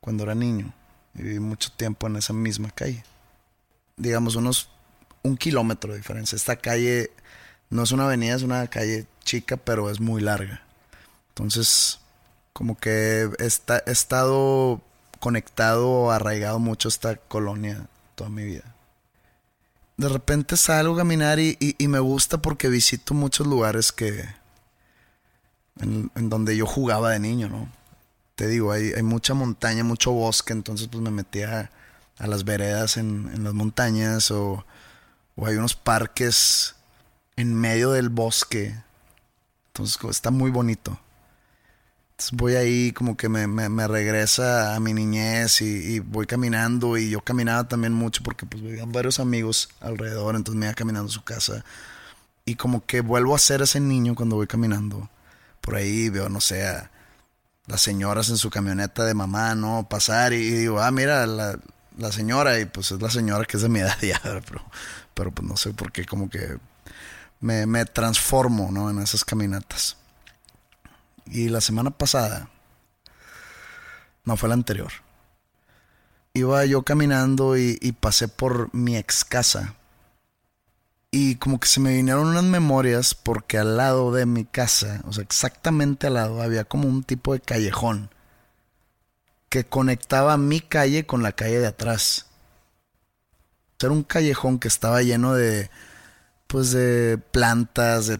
[0.00, 0.74] cuando era niño.
[1.14, 3.04] Viví mucho tiempo en esa misma calle.
[3.96, 4.68] Digamos unos
[5.22, 6.36] un kilómetro de diferencia.
[6.36, 7.10] Esta calle
[7.70, 10.62] no es una avenida, es una calle chica, pero es muy larga.
[11.30, 12.00] Entonces,
[12.52, 14.80] como que he estado
[15.24, 18.74] conectado o arraigado mucho esta colonia toda mi vida.
[19.96, 24.28] De repente salgo a caminar y, me gusta porque visito muchos lugares que.
[25.80, 27.68] En, donde yo jugaba de niño, ¿no?
[28.34, 31.70] te digo, hay, mucha montaña, mucho bosque, entonces pues me metía
[32.18, 34.66] a, las veredas en, en, las montañas o,
[35.36, 36.74] o hay unos parques
[37.36, 38.76] en medio del bosque.
[39.68, 40.98] Entonces está muy bonito.
[42.32, 47.20] Voy ahí como que me, me, regresa a mi niñez y, voy caminando y yo
[47.20, 51.24] caminaba también mucho porque pues vivían varios amigos alrededor, entonces me iba caminando a su
[51.24, 51.64] casa
[52.44, 55.10] y como que vuelvo a ser ese niño cuando voy caminando.
[55.60, 56.90] Por ahí veo, no sé, a
[57.66, 59.88] las señoras en su camioneta de mamá, ¿no?
[59.88, 61.58] Pasar y, digo, ah, mira, la,
[61.98, 64.64] la, señora y pues es la señora que es de mi edad ya, pero,
[65.14, 66.58] pero pues no sé por qué como que
[67.40, 68.90] me, me transformo, ¿no?
[68.90, 69.96] En esas caminatas.
[71.26, 72.50] Y la semana pasada,
[74.24, 74.92] no fue la anterior,
[76.34, 79.74] iba yo caminando y, pasé por mi ex casa.
[81.10, 85.12] Y como que se me vinieron unas memorias porque al lado de mi casa, o
[85.12, 88.10] sea, exactamente al lado, había como un tipo de callejón
[89.48, 92.26] que conectaba mi calle con la calle de atrás.
[93.78, 95.70] Era un callejón que estaba lleno de,
[96.48, 98.18] pues, de plantas, de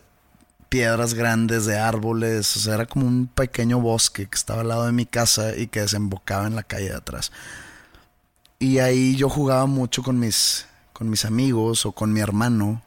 [0.75, 4.87] piedras grandes, de árboles, o sea, era como un pequeño bosque que estaba al lado
[4.87, 7.31] de mi casa y que desembocaba en la calle de atrás.
[8.59, 12.83] Y ahí yo jugaba mucho con mis, con mis amigos o con mi hermano.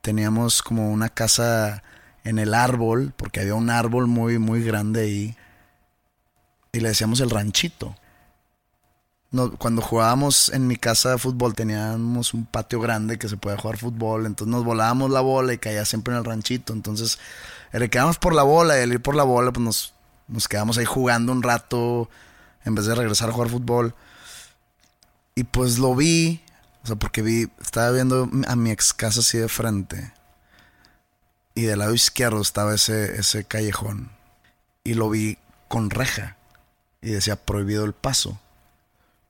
[0.00, 1.82] Teníamos como una casa
[2.22, 5.36] en el árbol, porque había un árbol muy, muy grande ahí.
[6.70, 7.96] Y le decíamos el ranchito
[9.58, 13.78] cuando jugábamos en mi casa de fútbol teníamos un patio grande que se podía jugar
[13.78, 17.18] fútbol, entonces nos volábamos la bola y caía siempre en el ranchito, entonces
[17.72, 19.94] le quedamos por la bola y al ir por la bola pues nos,
[20.28, 22.10] nos quedamos ahí jugando un rato
[22.64, 23.94] en vez de regresar a jugar fútbol.
[25.34, 26.42] Y pues lo vi,
[26.84, 30.12] o sea, porque vi, estaba viendo a mi ex casa así de frente.
[31.54, 34.10] Y del lado izquierdo estaba ese, ese callejón.
[34.84, 36.36] Y lo vi con reja.
[37.00, 38.38] Y decía prohibido el paso.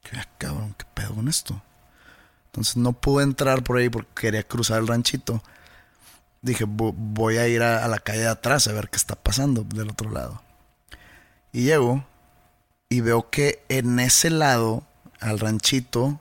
[0.04, 1.62] Yo, cabrón, ¿qué pedo con esto?
[2.46, 5.42] Entonces no pude entrar por ahí porque quería cruzar el ranchito.
[6.42, 9.90] Dije, voy a ir a, la calle de atrás a ver qué está pasando del
[9.90, 10.42] otro lado.
[11.52, 12.04] Y llego
[12.88, 14.82] y veo que en ese lado,
[15.20, 16.20] al ranchito,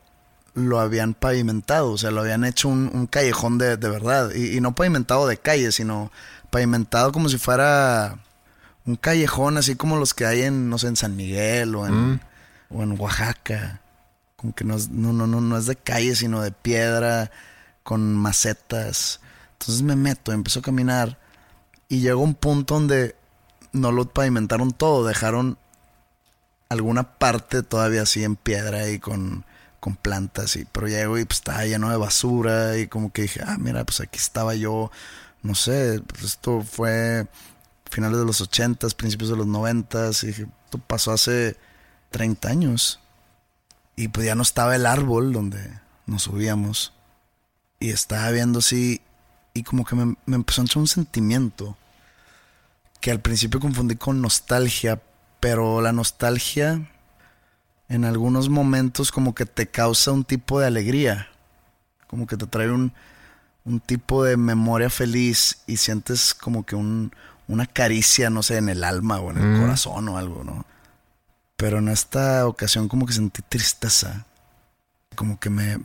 [0.54, 1.92] lo habían pavimentado.
[1.92, 4.34] O sea, lo habían hecho un, callejón de, verdad.
[4.34, 6.12] Y, no pavimentado de calle, sino
[6.50, 8.20] pavimentado como si fuera
[8.86, 12.14] un callejón así como los que hay en, no sé, en San Miguel o en...
[12.14, 12.20] Mm
[12.74, 13.82] o en Oaxaca.
[14.36, 17.32] Como que no es, no, no, no, no es de calle, sino de piedra,
[17.84, 19.20] con macetas.
[19.54, 21.20] Entonces me meto, empiezo a caminar
[21.88, 23.16] y llegó un punto donde
[23.74, 25.58] no lo pavimentaron todo, dejaron
[26.70, 29.46] alguna parte todavía así en piedra y con,
[29.80, 30.56] con plantas.
[30.56, 33.84] Y, pero llego y pues estaba lleno de basura y como que dije, ah, mira,
[33.84, 34.92] pues aquí estaba yo,
[35.44, 37.28] no sé, pues esto fue
[37.90, 41.58] finales de los ochentas, principios de los noventas y dije, esto pasó hace
[42.12, 43.00] 30 años.
[43.96, 46.94] Y pues ya no estaba el árbol donde nos subíamos.
[47.80, 49.02] Y estaba viendo así.
[49.54, 51.76] Y como que me, empezó a entrar un sentimiento.
[53.00, 55.02] Que al principio confundí con nostalgia.
[55.40, 56.88] Pero la nostalgia.
[57.90, 61.30] En algunos momentos como que te causa un tipo de alegría.
[62.08, 62.94] Como que te trae un,
[63.66, 65.64] un tipo de memoria feliz.
[65.68, 67.12] Y sientes como que un,
[67.48, 70.66] una caricia, no sé, en el alma o en el corazón o algo, ¿no?
[71.62, 74.26] Pero en esta ocasión como que sentí tristeza.
[75.16, 75.80] Como que me,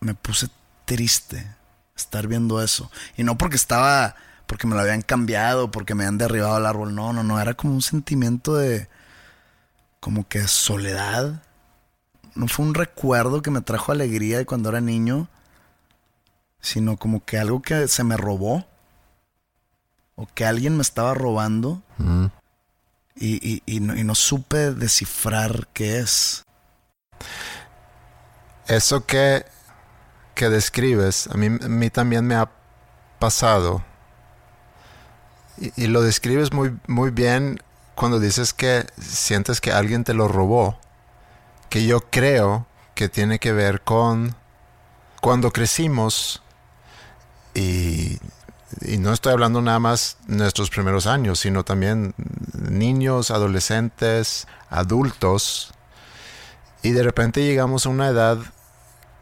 [0.00, 0.48] me, puse
[0.86, 1.54] triste
[1.94, 2.90] estar viendo eso.
[3.18, 4.14] Y no porque estaba,
[4.46, 6.94] porque me lo habían cambiado, porque me habían derribado el árbol.
[6.94, 7.38] No, no, no.
[7.38, 8.88] Era como un sentimiento de,
[10.00, 11.42] como que soledad.
[12.34, 15.28] No fue un recuerdo que me trajo alegría de cuando era niño,
[16.62, 18.64] sino como que algo que se me robó.
[20.14, 21.82] O que alguien me estaba robando.
[23.14, 26.44] Y, y, no, supe descifrar qué es.
[28.66, 29.44] Eso que,
[30.34, 32.50] que describes, a mí, a mí también me ha
[33.18, 33.84] pasado.
[35.76, 37.62] Y, lo describes muy, muy bien
[37.94, 40.78] cuando dices que sientes que alguien te lo robó.
[41.68, 44.34] Que yo creo que tiene que ver con
[45.20, 46.42] cuando crecimos
[47.54, 48.18] y
[48.80, 52.14] y no estoy hablando nada más nuestros primeros años, sino también
[52.54, 55.72] niños, adolescentes, adultos,
[56.82, 58.38] y de repente llegamos a una edad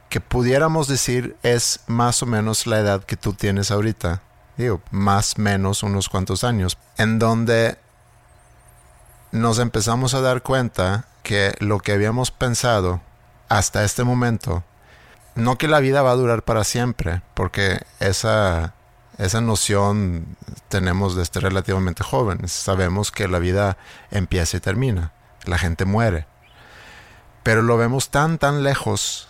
[0.09, 4.23] que pudiéramos decir es más o menos la edad que tú tienes ahorita,
[4.57, 7.79] digo, más o menos unos cuantos años, en donde
[9.31, 13.01] nos empezamos a dar cuenta que lo que habíamos pensado
[13.49, 14.65] hasta este momento,
[15.35, 18.75] no que la vida va a durar para siempre, porque esa
[19.21, 20.37] esa noción
[20.69, 22.53] tenemos desde relativamente jóvenes.
[22.53, 23.77] Sabemos que la vida
[24.11, 25.13] empieza y termina.
[25.45, 26.27] La gente muere.
[27.43, 29.29] Pero lo vemos tan, tan lejos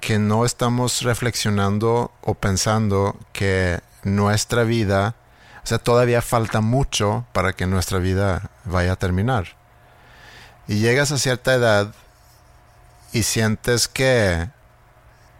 [0.00, 5.14] que no estamos reflexionando o pensando que nuestra vida,
[5.62, 9.56] o sea, todavía falta mucho para que nuestra vida vaya a terminar.
[10.66, 11.94] Y llegas a cierta edad
[13.12, 14.48] y sientes que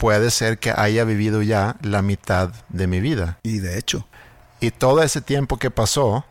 [0.05, 3.39] puede ser que haya vivido ya la mitad de mi vida.
[3.43, 4.07] Y de hecho.
[4.61, 6.27] Y todo ese tiempo que pasó,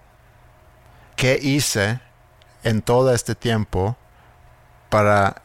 [1.15, 1.99] ¿qué hice
[2.63, 3.97] en todo este tiempo
[4.91, 5.41] para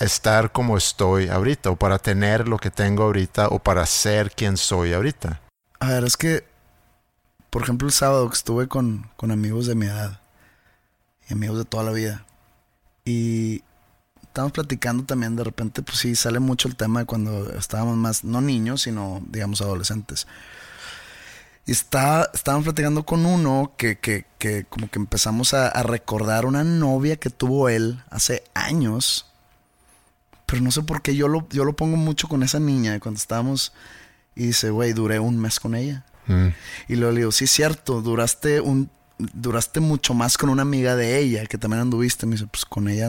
[0.00, 4.56] estar como estoy ahorita, o para tener lo que tengo ahorita, o para ser quien
[4.56, 5.40] soy ahorita.
[5.78, 6.42] A ver, es que,
[7.50, 10.20] por ejemplo, el sábado que estuve con, con amigos de mi edad,
[11.28, 12.26] y amigos de toda la vida,
[13.04, 13.62] y
[14.30, 18.24] estábamos platicando también, de repente, pues sí, sale mucho el tema de cuando estábamos más,
[18.24, 20.26] no niños, sino, digamos, adolescentes.
[21.66, 26.46] Y está, estábamos platicando con uno que, que, que como que empezamos a, a recordar
[26.46, 29.26] una novia que tuvo él hace años
[30.50, 33.18] pero no sé por qué yo lo, yo lo pongo mucho con esa niña cuando
[33.18, 33.72] estábamos.
[34.34, 36.04] Y dice, güey, duré un mes con ella.
[36.26, 36.48] Mm.
[36.88, 41.18] Y luego le digo, sí, cierto, duraste un duraste mucho más con una amiga de
[41.18, 42.26] ella que también anduviste.
[42.26, 43.08] Me dice, pues con ella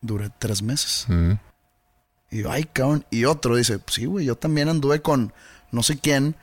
[0.00, 1.06] duré tres meses.
[2.30, 3.04] Y yo, ay, cabrón.
[3.10, 5.32] Y otro dice, sí, güey, yo también anduve con
[5.70, 6.36] no sé quién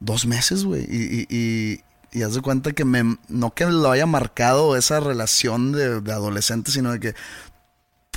[0.00, 0.84] dos meses, güey.
[0.88, 1.82] Y, y,
[2.12, 6.12] y, haz de cuenta que me, no que lo haya marcado esa relación de, de
[6.12, 7.14] adolescente, sino de que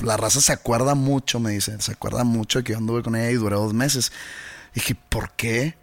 [0.04, 3.16] la raza se acuerda mucho, me dice, se acuerda mucho de que yo anduve con
[3.16, 4.12] ella y duré dos meses.
[4.74, 5.76] Y dije, ¿por qué?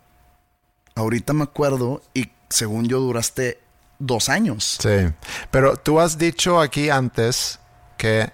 [0.95, 3.61] Ahorita me acuerdo y según yo duraste
[3.99, 4.79] dos años.
[4.81, 5.13] Sí,
[5.51, 7.59] pero tú has dicho aquí antes
[7.97, 8.33] que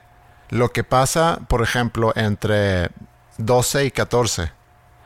[0.51, 2.90] lo que pasa, por ejemplo, entre
[3.38, 4.53] 12 y 14,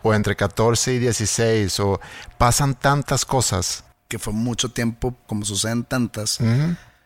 [0.02, 2.00] o entre 14 y 16, o
[2.36, 3.84] pasan tantas cosas.
[4.08, 6.38] Que fue mucho tiempo, como suceden tantas,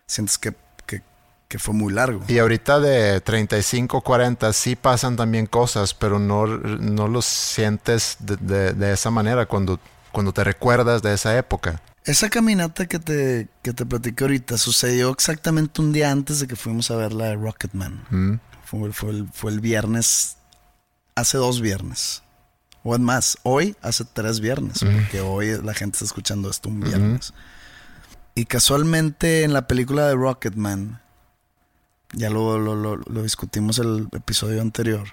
[0.07, 0.55] sientes que
[1.49, 2.22] que fue muy largo.
[2.28, 8.74] Y ahorita de 35, 40 sí pasan también cosas, pero no, no lo sientes de,
[8.74, 9.80] de, esa manera cuando,
[10.12, 11.80] cuando te recuerdas de esa época.
[12.09, 16.56] Esa caminata que te, que te platiqué ahorita sucedió exactamente un día antes de que
[16.56, 18.02] fuimos a ver la de Rocketman.
[18.09, 18.40] Mm.
[18.64, 20.38] Fue, fue, el, fue el viernes,
[21.14, 22.22] hace dos viernes.
[22.82, 24.86] O es más, hoy hace tres viernes, mm.
[24.86, 27.34] porque hoy la gente está escuchando esto un viernes.
[28.34, 31.02] Y casualmente en la película de Rocketman,
[32.14, 35.09] ya lo, lo, lo, lo discutimos el episodio anterior,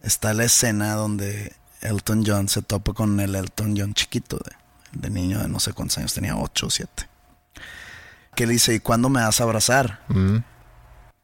[0.00, 4.52] está la escena donde Elton John se topa con el Elton John chiquito, de,
[4.92, 7.08] de niño de no sé cuántos años, tenía 8 o 7.
[8.34, 10.04] Que le dice, ¿y cuándo me vas a abrazar?
[10.08, 10.38] Mm.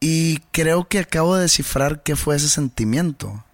[0.01, 3.45] Y creo que acabo de descifrar qué fue ese sentimiento.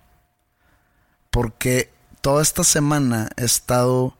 [1.31, 4.17] Porque toda esta semana he estado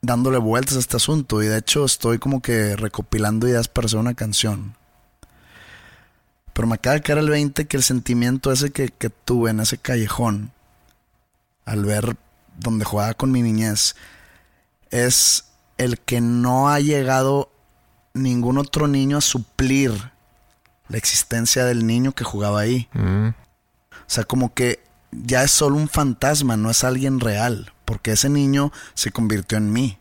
[0.00, 3.98] dándole vueltas a este asunto y de hecho estoy como que recopilando ideas para hacer
[3.98, 4.76] una canción.
[6.52, 8.88] Pero me acaba de caer el 20 que el sentimiento ese que,
[9.24, 10.52] tuve en ese callejón,
[11.64, 12.16] al ver
[12.56, 13.94] donde jugaba con mi niñez,
[14.90, 15.44] es
[15.76, 17.50] el que no ha llegado
[18.14, 20.12] ningún otro niño a suplir
[20.88, 22.88] la existencia del niño que jugaba ahí.
[22.92, 23.28] Mm.
[23.28, 24.82] O sea, como que
[25.12, 29.72] ya es solo un fantasma, no es alguien real, porque ese niño se convirtió en
[29.72, 29.98] mí.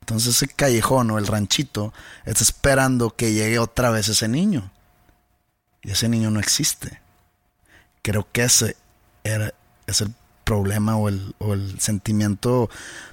[0.00, 1.92] Entonces ese callejón o el ranchito
[2.24, 4.72] está esperando que llegue otra vez ese niño.
[5.82, 7.00] Y ese niño no existe.
[8.02, 8.76] Creo que ese
[9.24, 9.52] era,
[9.86, 10.14] es el
[10.50, 12.68] problema o el, sentimiento,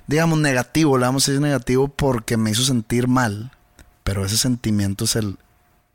[0.07, 0.97] digamos, negativo.
[0.97, 3.51] Le vamos a decir negativo porque me hizo sentir mal.
[4.03, 5.38] Pero ese sentimiento es el.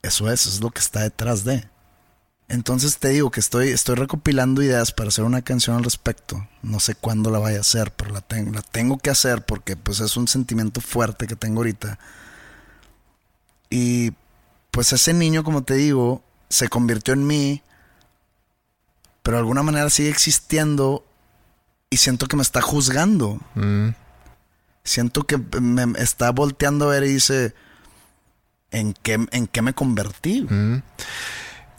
[0.03, 1.69] Eso es, es lo que está detrás de.
[2.49, 6.47] Entonces te digo que estoy, estoy recopilando ideas para hacer una canción al respecto.
[6.63, 9.77] No sé cuándo la vaya a hacer, pero la tengo, la tengo que hacer porque
[9.77, 11.99] pues es un sentimiento fuerte que tengo ahorita.
[13.69, 14.13] Y
[14.71, 17.63] pues ese niño, como te digo, se convirtió en mí,
[19.25, 21.05] pero de alguna manera sigue existiendo
[21.93, 23.39] y siento que me está juzgando.
[23.55, 23.91] Mm.
[24.83, 27.55] Siento que me está volteando a ver y dice,
[28.71, 30.47] ¿en qué, en qué me convertí?
[30.49, 30.83] Mm.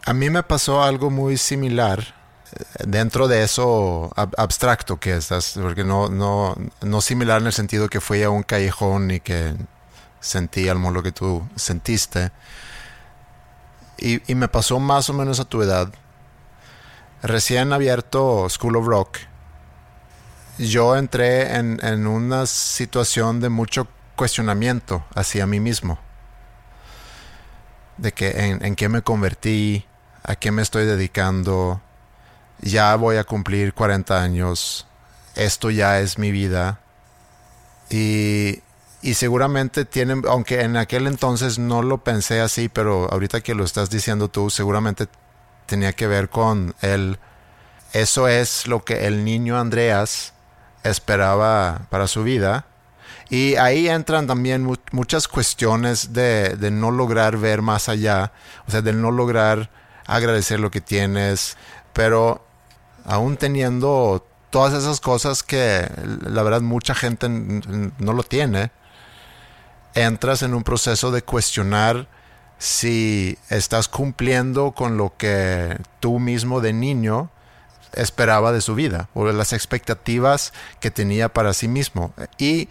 [0.05, 2.13] A mí me pasó algo muy similar
[2.51, 7.89] eh, dentro de eso abstracto que estás, porque no, no, no similar en el sentido
[7.89, 9.55] que fui a un callejón y que
[10.19, 12.31] sentí al modo lo que tú sentiste,
[13.97, 15.91] y, me pasó más o menos a tu edad.
[17.21, 19.17] Recién abierto School of Rock,
[20.57, 25.99] yo entré en, una situación de mucho cuestionamiento hacia mí mismo.
[27.97, 29.85] De que en, en, qué me convertí,
[30.23, 31.81] a qué me estoy dedicando,
[32.59, 34.87] ya voy a cumplir 40 años,
[35.35, 36.79] esto ya es mi vida.
[37.89, 38.61] Y,
[39.01, 43.63] y seguramente tienen, aunque en aquel entonces no lo pensé así, pero ahorita que lo
[43.63, 45.07] estás diciendo tú, seguramente
[45.65, 47.19] tenía que ver con el,
[47.91, 50.32] eso es lo que el niño Andreas
[50.83, 52.65] esperaba para su vida.
[53.29, 58.31] Y ahí entran también muchas cuestiones de, de, no lograr ver más allá,
[58.67, 59.69] o sea, de no lograr
[60.05, 61.57] agradecer lo que tienes,
[61.93, 62.45] pero
[63.05, 65.89] aún teniendo todas esas cosas que
[66.21, 68.71] la verdad mucha gente no lo tiene,
[69.95, 72.07] entras en un proceso de cuestionar
[72.59, 77.31] si estás cumpliendo con lo que tú mismo de niño
[77.93, 82.13] esperaba de su vida o de las expectativas que tenía para sí mismo.
[82.37, 82.69] Y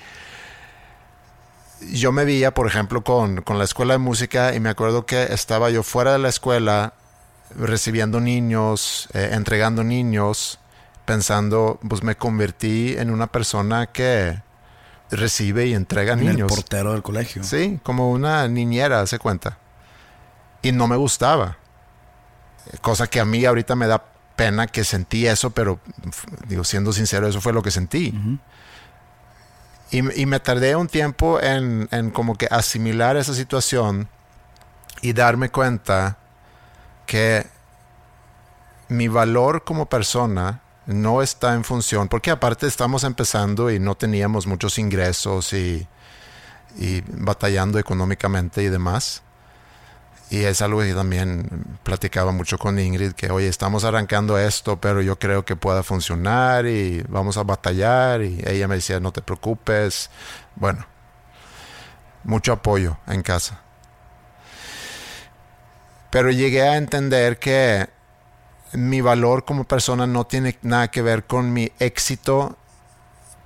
[1.90, 5.70] yo me veía, por ejemplo, con, la escuela de música y me acuerdo que estaba
[5.70, 6.94] yo fuera de la escuela
[7.56, 10.58] recibiendo niños, eh, entregando niños,
[11.04, 14.40] pensando, pues me convertí en una persona que
[15.10, 16.50] recibe y entrega niños.
[16.50, 17.44] El portero del colegio.
[17.44, 19.58] Sí, como una niñera, se cuenta.
[20.62, 21.58] Y no me gustaba.
[22.80, 24.11] Cosa que a mí ahorita me da
[24.42, 25.78] pena que sentí eso, pero
[26.48, 28.12] digo, siendo sincero, eso fue lo que sentí.
[29.90, 34.08] y, me tardé un tiempo en, en como que asimilar esa situación
[35.00, 36.16] y darme cuenta
[37.06, 37.46] que
[38.88, 44.48] mi valor como persona no está en función, porque aparte estamos empezando y no teníamos
[44.48, 45.86] muchos ingresos y,
[46.76, 49.22] y batallando económicamente y demás.
[50.32, 55.02] Y es algo que también platicaba mucho con Ingrid, que oye, estamos arrancando esto, pero
[55.02, 58.22] yo creo que pueda funcionar y vamos a batallar.
[58.22, 60.08] Y ella me decía, no te preocupes.
[60.56, 60.86] Bueno,
[62.24, 63.60] mucho apoyo en casa.
[66.08, 67.90] Pero llegué a entender que
[68.72, 72.56] mi valor como persona no tiene nada que ver con mi éxito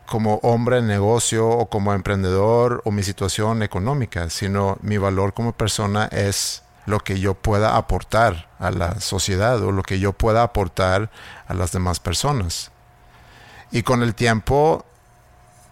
[0.07, 5.51] como hombre en negocio o como emprendedor o mi situación económica, sino mi valor como
[5.51, 10.43] persona es lo que yo pueda aportar a la sociedad o lo que yo pueda
[10.43, 11.11] aportar
[11.47, 12.71] a las demás personas.
[13.71, 14.87] Y con el tiempo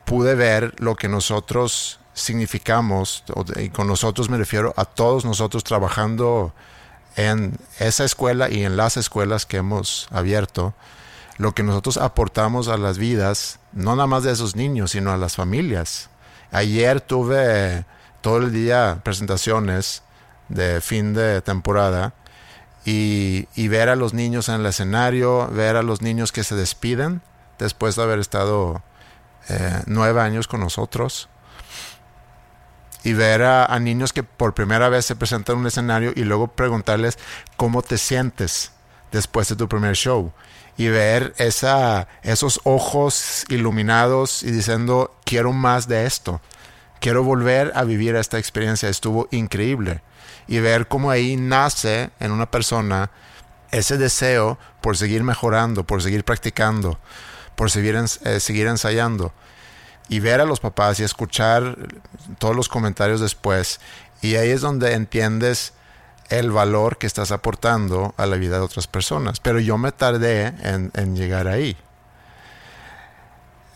[0.04, 3.24] pude ver lo que nosotros significamos,
[3.56, 6.52] y con nosotros me refiero a todos nosotros trabajando
[7.16, 10.74] en esa escuela y en las escuelas que hemos abierto,
[11.38, 15.16] lo que nosotros aportamos a las vidas, no nada más de esos niños, sino a
[15.16, 16.08] las familias.
[16.52, 17.84] Ayer tuve
[18.20, 20.03] todo el día presentaciones
[20.48, 22.14] de fin de temporada
[22.84, 27.22] y, ver a los niños en el escenario, ver a los niños que se despiden
[27.58, 28.82] después de haber estado
[29.48, 31.28] eh, nueve años con nosotros
[33.02, 36.48] y ver a, niños que por primera vez se presentan en un escenario y luego
[36.48, 37.18] preguntarles
[37.56, 38.72] cómo te sientes
[39.12, 40.32] después de tu primer show
[40.76, 46.40] y ver esa, esos ojos iluminados y diciendo quiero más de esto,
[47.00, 50.02] quiero volver a vivir esta experiencia, estuvo increíble
[50.46, 53.10] y ver cómo ahí nace en una persona
[53.70, 56.98] ese deseo por seguir mejorando, por seguir practicando,
[57.56, 59.32] por seguir, eh, seguir ensayando
[60.08, 61.76] y ver a los papás y escuchar
[62.38, 63.80] todos los comentarios después.
[64.20, 65.72] Y ahí es donde entiendes
[66.28, 69.40] el valor que estás aportando a la vida de otras personas.
[69.40, 71.76] Pero yo me tardé en, llegar ahí.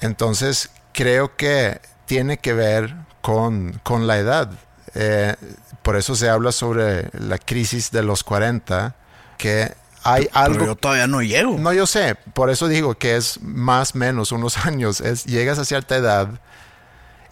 [0.01, 4.51] Entonces, creo que tiene que ver con, la edad.
[4.95, 5.35] Eh,
[5.83, 8.95] por eso se habla sobre la crisis de los 40,
[9.37, 9.73] que
[10.03, 10.67] hay algo.
[10.67, 11.59] yo todavía no llego.
[11.59, 12.15] No, yo sé.
[12.15, 15.01] Por eso digo que es más o menos unos años.
[15.01, 16.41] Es, llegas a cierta edad,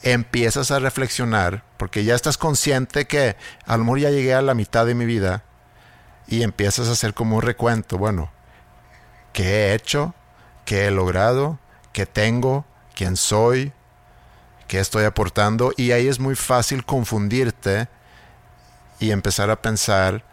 [0.03, 3.37] empiezas a reflexionar, porque ya estás consciente que
[3.67, 5.45] a lo mejor ya llegué a la mitad de mi vida
[6.27, 7.99] y empiezas a hacer como un recuento.
[7.99, 8.31] Bueno,
[9.33, 10.15] ¿qué he hecho?
[10.65, 11.59] ¿Qué he logrado?
[11.93, 12.65] ¿Qué tengo?
[12.95, 13.73] ¿Quién soy?
[14.69, 15.73] ¿Qué estoy aportando?
[15.77, 17.89] Y ahí es muy fácil confundirte
[18.99, 20.25] y empezar a pensar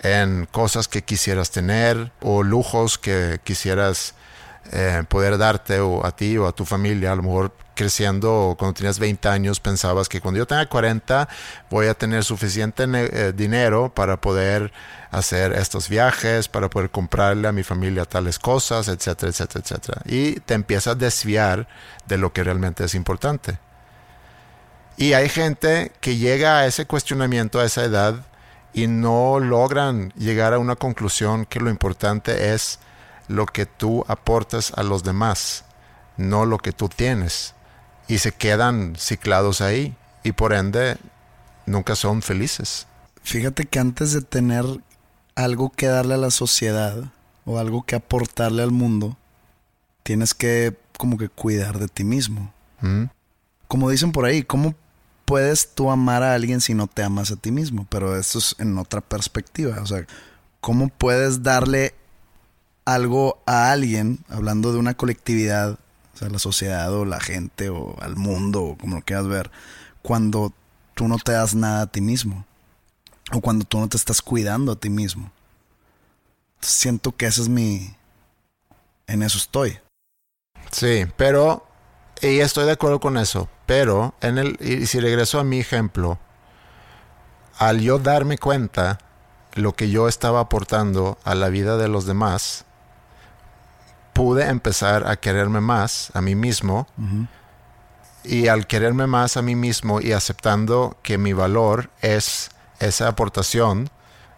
[0.00, 4.14] en cosas que quisieras tener o lujos que quisieras
[4.72, 7.12] eh, poder darte o a ti o a tu familia.
[7.12, 11.28] A lo mejor creciendo cuando tenías 20 años pensabas que cuando yo tenga 40
[11.70, 14.72] voy a tener suficiente eh, dinero para poder
[15.12, 20.02] hacer estos viajes, para poder comprarle a mi familia tales cosas, etcétera, etcétera, etcétera.
[20.04, 21.68] Y te empiezas a desviar
[22.06, 23.58] de lo que realmente es importante.
[24.98, 28.26] Y hay gente que llega a ese cuestionamiento a esa edad
[28.74, 32.80] y no logran llegar a una conclusión que lo importante es
[33.28, 35.64] lo que tú aportas a los demás,
[36.16, 37.54] no lo que tú tienes.
[38.08, 39.94] Y se quedan ciclados ahí
[40.24, 40.96] y por ende
[41.64, 42.88] nunca son felices.
[43.22, 44.64] Fíjate que antes de tener
[45.36, 47.04] algo que darle a la sociedad
[47.44, 49.16] o algo que aportarle al mundo,
[50.02, 52.52] tienes que como que cuidar de ti mismo.
[52.80, 53.04] Mm.
[53.66, 54.74] como dicen por ahí, ¿cómo
[55.28, 57.86] puedes tú amar a alguien si no te amas a ti mismo?
[57.90, 59.76] Pero esto es en otra perspectiva.
[59.82, 60.06] O sea,
[60.62, 61.94] ¿cómo puedes darle
[62.86, 65.78] algo a alguien, hablando de una colectividad,
[66.14, 69.50] o sea, la sociedad o la gente o al mundo o como lo quieras ver,
[70.00, 70.54] cuando
[70.94, 72.46] tú no te das nada a ti mismo?
[73.30, 75.30] O cuando tú no te estás cuidando a ti mismo.
[76.62, 77.94] Siento que ese es mi...
[79.06, 79.78] En eso estoy.
[80.70, 81.67] Sí, pero...
[82.22, 83.48] Y estoy de acuerdo con eso.
[83.66, 86.18] Pero, en el, y si regreso a mi ejemplo,
[87.58, 88.98] al yo darme cuenta
[89.54, 92.64] lo que yo estaba aportando a la vida de los demás,
[94.12, 96.86] pude empezar a quererme más a mí mismo.
[98.24, 102.50] Y al quererme más a mí mismo y aceptando que mi valor es
[102.80, 103.90] esa aportación,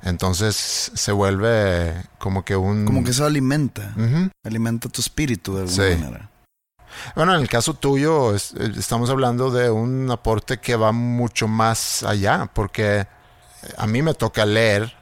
[0.03, 2.85] entonces se vuelve como que un...
[2.85, 3.95] Como que eso alimenta.
[4.45, 6.30] Alimenta tu espíritu de alguna manera.
[7.15, 12.51] Bueno, en el caso tuyo estamos hablando de un aporte que va mucho más allá,
[12.53, 13.07] porque
[13.77, 14.95] a mí me toca leer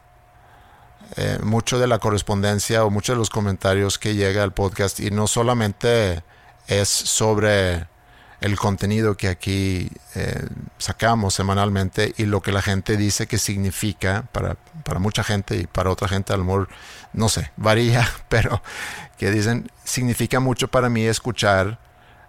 [1.17, 5.11] eh, mucho de la correspondencia o muchos de los comentarios que llega al podcast y
[5.11, 6.23] no solamente
[6.67, 7.87] es sobre
[8.41, 10.47] el contenido que aquí eh,
[10.79, 15.67] sacamos semanalmente y lo que la gente dice que significa para, para mucha gente y
[15.67, 16.69] para otra gente a lo mejor,
[17.13, 18.63] no sé, varía, pero
[19.17, 21.81] que dicen, significa mucho para mí escuchar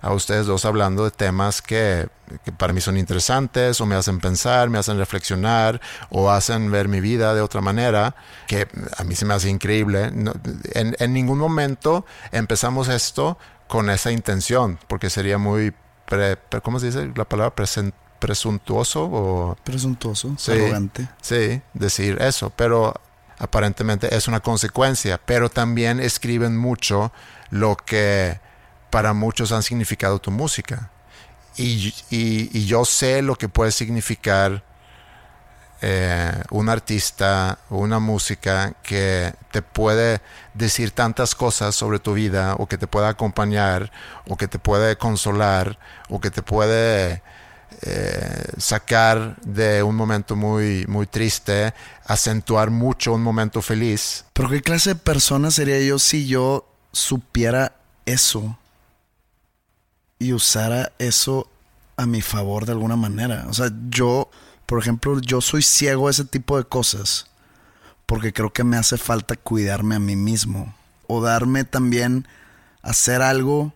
[0.02, 2.08] a ustedes dos hablando de temas que,
[2.46, 6.88] que, para mí son interesantes o me hacen pensar, me hacen reflexionar o hacen ver
[6.88, 8.16] mi vida de otra manera,
[8.48, 10.06] que a mí se me hace increíble.
[10.06, 13.38] en, en ningún momento empezamos esto
[13.68, 15.74] con esa intención, porque sería muy
[16.64, 17.54] ¿cómo se dice la palabra?
[18.20, 19.58] presuntuoso o...
[19.64, 21.08] Presuntuoso, arrogante.
[21.22, 22.94] Sí, decir eso, pero
[23.38, 27.14] aparentemente es una consecuencia, pero también escriben mucho
[27.50, 28.40] lo que
[28.90, 30.92] para muchos han significado tu música.
[31.56, 34.64] Y, y yo sé lo que puede significar
[35.82, 40.22] eh, un artista o una música que te puede
[40.54, 43.92] decir tantas cosas sobre tu vida o que te pueda acompañar
[44.28, 47.22] o que te puede consolar o que te puede
[47.82, 51.74] eh, sacar de un momento muy, muy triste,
[52.06, 54.26] acentuar mucho un momento feliz.
[54.34, 57.74] Pero ¿qué clase de persona sería yo si yo supiera
[58.06, 58.58] eso
[60.18, 61.48] y usara eso
[61.96, 63.46] a mi favor de alguna manera?
[63.48, 64.30] O sea, yo
[64.70, 67.26] por ejemplo, yo soy ciego a ese tipo de cosas
[68.06, 70.76] porque creo que me hace falta cuidarme a mí mismo
[71.08, 72.28] o darme también
[72.84, 73.74] hacer algo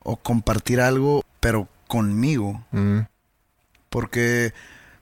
[0.00, 2.64] o compartir algo, pero conmigo.
[2.72, 3.02] Mm.
[3.90, 4.52] Porque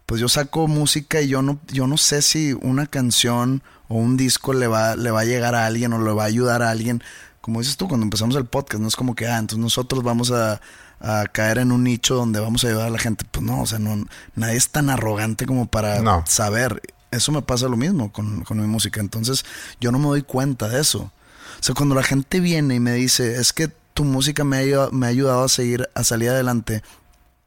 [0.05, 4.19] pues yo saco música y yo no, yo no sé si una canción o un
[4.19, 6.69] disco le va, le va a llegar a alguien o le va a ayudar a
[6.69, 7.03] alguien.
[7.41, 10.31] Como dices tú, cuando empezamos el podcast, no es como que, ah, entonces nosotros vamos
[10.31, 10.61] a,
[11.07, 13.25] a caer en un nicho donde vamos a ayudar a la gente.
[13.31, 14.05] Pues no, o sea, no,
[14.35, 16.83] nadie es tan arrogante como para saber.
[17.13, 19.01] Eso me pasa lo mismo con, con, mi música.
[19.01, 19.45] Entonces,
[19.81, 21.13] yo no me doy cuenta de eso.
[21.61, 24.89] O sea, cuando la gente viene y me dice, es que tu música me ha,
[24.91, 26.83] me ha ayudado a seguir, a salir adelante,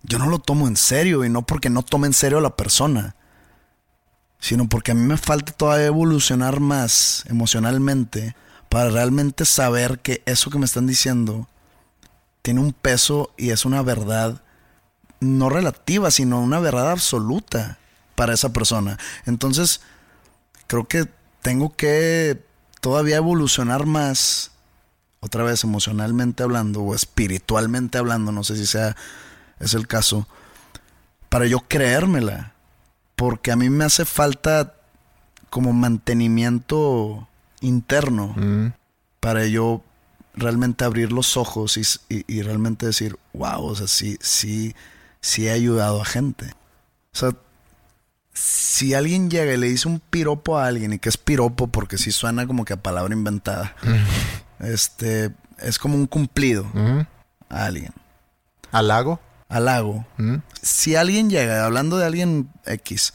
[0.03, 2.55] yo no lo tomo en serio y no porque no tome en serio a la
[2.55, 3.15] persona,
[4.39, 8.35] sino porque a mí me falta todavía evolucionar más emocionalmente
[8.69, 11.47] para realmente saber que eso que me están diciendo
[12.41, 14.41] tiene un peso y es una verdad
[15.19, 17.77] no relativa, sino una verdad absoluta
[18.15, 18.97] para esa persona.
[19.25, 19.81] Entonces,
[20.67, 21.07] creo que
[21.41, 22.43] tengo que
[22.81, 24.51] todavía evolucionar más,
[25.19, 28.95] otra vez emocionalmente hablando o espiritualmente hablando, no sé si sea
[29.59, 30.27] es el caso,
[31.27, 32.53] para yo creérmela.
[33.15, 34.75] Porque a mí me hace falta
[35.49, 37.27] como mantenimiento
[37.59, 38.67] interno mm.
[39.19, 39.83] para yo
[40.33, 41.77] realmente abrir los ojos
[42.09, 44.75] y, realmente decir, wow, o sea, sí, sí,
[45.21, 46.53] sí he ayudado a gente.
[47.13, 47.31] O sea,
[48.33, 51.97] si alguien llega y le dice un piropo a alguien, y que es piropo porque
[51.97, 53.75] sí suena como que a palabra inventada,
[54.59, 56.65] este, es como un cumplido
[57.49, 57.93] a alguien.
[58.71, 59.19] ¿Halago?
[59.49, 60.05] Halago.
[60.61, 63.13] Si alguien llega, hablando de alguien X,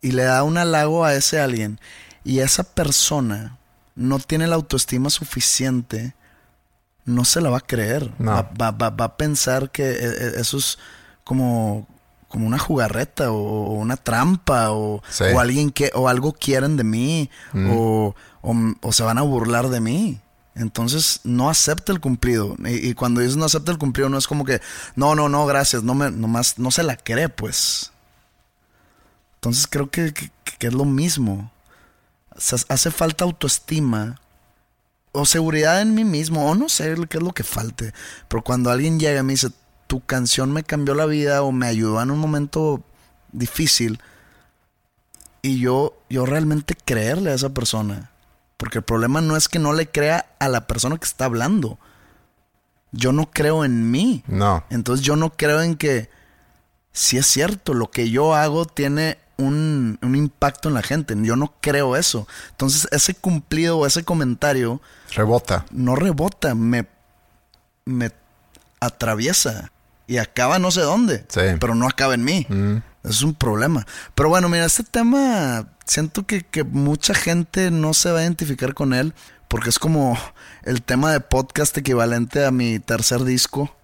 [0.00, 1.78] y le da un halago a ese alguien,
[2.24, 3.58] y esa persona
[3.94, 6.14] no tiene la autoestima suficiente
[7.04, 8.10] no se la va a creer.
[8.20, 10.78] Va, a pensar que e, e, eso es
[11.24, 11.86] como,
[12.28, 15.02] como una jugarreta o, una trampa o,
[15.38, 17.70] alguien que o algo quieren de mí mm.
[17.72, 18.14] o,
[18.92, 20.20] se van a burlar de mí.
[20.54, 22.56] Entonces no acepta el cumplido.
[22.64, 24.60] Y, cuando dices no acepta el cumplido, no es como que
[24.94, 27.92] no, no, no, gracias, no me, nomás no se la cree, pues.
[29.36, 31.50] Entonces creo que, que es lo mismo.
[32.68, 34.20] hace falta autoestima
[35.12, 37.92] o seguridad en mí mismo, o no sé qué es lo que falte.
[38.28, 39.50] Pero cuando alguien llega y me dice,
[39.86, 42.82] tu canción me cambió la vida o me ayudó en un momento
[43.32, 44.00] difícil.
[45.42, 48.10] Y yo, yo realmente creerle a esa persona.
[48.56, 51.78] Porque el problema no es que no le crea a la persona que está hablando.
[52.92, 54.22] Yo no creo en mí.
[54.26, 54.64] No.
[54.70, 56.10] Entonces yo no creo en que
[56.92, 61.16] si es cierto, lo que yo hago tiene un, un impacto en la gente.
[61.22, 62.28] Yo no creo eso.
[62.50, 64.80] Entonces ese cumplido o ese comentario
[65.14, 65.64] Rebota.
[65.70, 66.86] no rebota, me,
[67.84, 68.10] me
[68.80, 69.70] atraviesa
[70.06, 71.40] y acaba no sé dónde, Sí.
[71.60, 72.46] pero no acaba en mí.
[73.04, 73.86] Es un problema.
[74.14, 78.74] Pero bueno, mira, este tema siento que, que mucha gente no se va a identificar
[78.74, 79.14] con él
[79.48, 80.18] porque es como
[80.64, 83.74] el tema de podcast equivalente a mi tercer disco,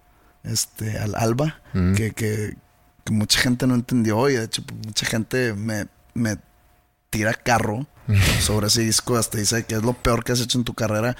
[0.43, 2.55] este, al Alba, que, que,
[3.03, 6.37] que mucha gente no entendió y de hecho pues, mucha gente me, me
[7.09, 7.87] tira carro
[8.41, 11.15] sobre ese disco, hasta dice que es lo peor que has hecho en tu carrera.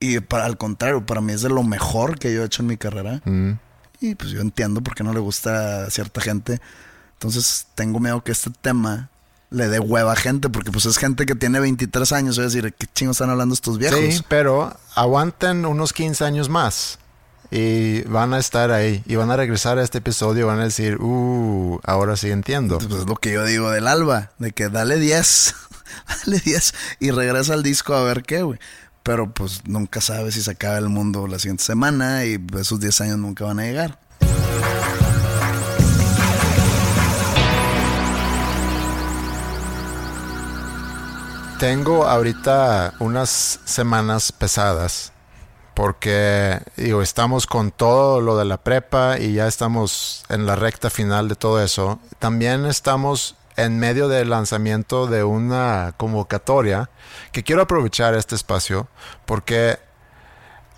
[0.00, 2.68] Y para, al contrario, para mí es de lo mejor que yo he hecho en
[2.68, 3.22] mi carrera.
[3.24, 3.52] Mm.
[4.00, 6.60] Y pues yo entiendo por qué no le gusta a cierta gente.
[7.12, 9.10] Entonces tengo miedo que este tema
[9.50, 12.36] le dé hueva a gente, porque pues es gente que tiene 23 años.
[12.38, 14.00] Es decir, ¿qué chingos están hablando estos viejos?
[14.00, 16.98] Sí, pero aguanten unos 15 años más
[17.54, 20.64] y van a estar ahí y van a regresar a este episodio y van a
[20.64, 22.78] decir, uh, ahora sí entiendo.
[22.78, 25.54] Pues es lo que yo digo del alba, de que dale 10,
[26.24, 28.58] dale 10 y regresa al disco a ver qué, güey.
[29.02, 33.02] Pero pues nunca sabes si se acaba el mundo la siguiente semana y esos 10
[33.02, 33.98] años nunca van a llegar.
[41.58, 45.12] Tengo ahorita unas semanas pesadas
[45.74, 50.90] porque digo, estamos con todo lo de la prepa y ya estamos en la recta
[50.90, 51.98] final de todo eso.
[52.18, 56.90] También estamos en medio del lanzamiento de una convocatoria
[57.32, 58.88] que quiero aprovechar este espacio
[59.26, 59.78] porque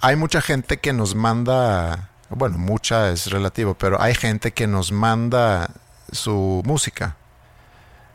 [0.00, 4.92] hay mucha gente que nos manda, bueno, mucha es relativo, pero hay gente que nos
[4.92, 5.70] manda
[6.12, 7.16] su música.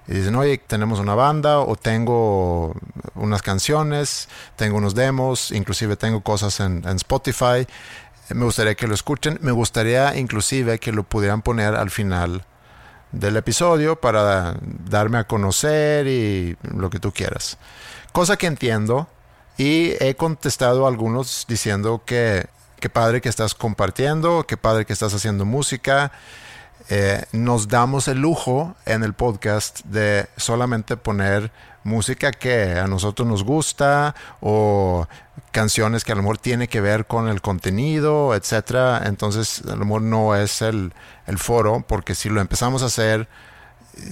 [0.09, 2.73] Y dicen, oye, tenemos una banda o tengo
[3.13, 7.67] unas canciones, tengo unos demos, inclusive tengo cosas en, en Spotify.
[8.29, 9.37] Me gustaría que lo escuchen.
[9.41, 12.43] Me gustaría inclusive que lo pudieran poner al final
[13.11, 14.57] del episodio para
[14.89, 17.59] darme a conocer y lo que tú quieras.
[18.11, 19.07] Cosa que entiendo
[19.57, 22.47] y he contestado a algunos diciendo que
[22.79, 26.11] qué padre que estás compartiendo, qué padre que estás haciendo música.
[26.91, 31.51] Eh, nos damos el lujo en el podcast de solamente poner
[31.83, 35.07] música que a nosotros nos gusta o
[35.51, 39.03] canciones que a lo mejor tiene que ver con el contenido, etcétera.
[39.05, 40.93] Entonces, a lo mejor no es el,
[41.27, 43.27] el foro, porque si lo empezamos a hacer,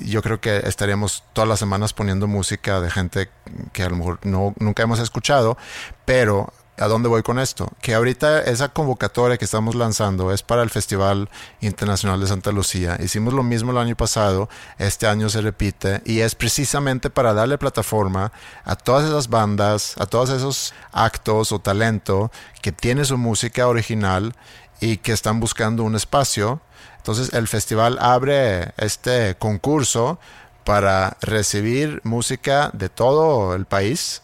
[0.06, 3.30] yo creo que estaríamos todas las semanas poniendo música de gente
[3.74, 5.58] que a lo mejor no, nunca hemos escuchado,
[6.06, 7.70] pero ¿a dónde voy con esto?
[7.82, 11.30] Que ahorita esa convocatoria que estamos lanzando es para el Festival
[11.62, 12.98] Internacional de Santa Lucía.
[13.04, 14.48] Hicimos lo mismo el año pasado,
[14.78, 18.32] este año se repite y es precisamente para darle plataforma
[18.64, 24.36] a todas esas bandas, a todos esos actos o talento que tiene su música original
[24.80, 26.62] y que están buscando un espacio.
[26.98, 30.20] Entonces el festival abre este concurso
[30.64, 34.22] para recibir música de todo el país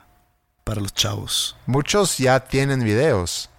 [0.66, 1.56] para los chavos.
[1.66, 3.50] Muchos ya tienen videos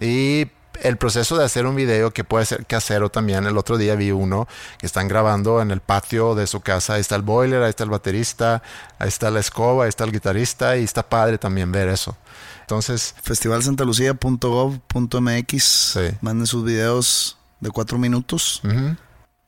[0.00, 0.46] y
[0.82, 3.44] el proceso de hacer un video que puede ser casero también.
[3.44, 4.48] El otro día vi uno
[4.78, 6.94] que están grabando en el patio de su casa.
[6.94, 8.62] Ahí está el boiler, ahí está el baterista,
[8.98, 12.16] ahí está la escoba, ahí está el guitarrista y está padre también ver eso.
[12.62, 15.62] Entonces, festivalsantalucía.gov.mx.
[15.62, 16.08] Sí.
[16.22, 18.62] Manden sus videos de cuatro minutos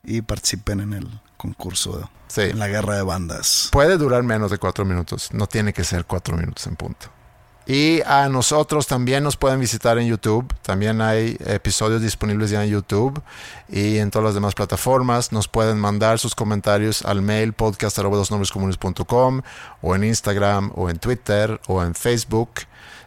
[0.03, 1.07] y participen en el
[1.39, 2.41] concurso, Sí.
[2.41, 3.69] en la guerra de bandas.
[3.71, 5.29] puede durar menos de cuatro minutos.
[5.33, 7.07] No tiene que ser cuatro minutos en punto.
[7.65, 10.51] Y a nosotros también nos pueden visitar en YouTube.
[10.63, 13.21] También hay episodios disponibles ya en YouTube
[13.67, 15.31] y en todas las demás plataformas.
[15.31, 19.41] Nos pueden mandar sus comentarios al mail podcast.com
[19.83, 22.49] o en Instagram o en Twitter o en Facebook.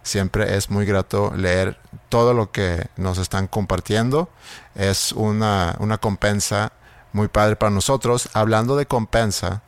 [0.05, 1.78] Siempre es muy grato leer
[2.09, 4.28] todo lo que nos están compartiendo.
[4.76, 6.72] Es una, una compensa
[7.13, 8.29] muy padre para nosotros.
[8.33, 9.63] Hablando de compensa,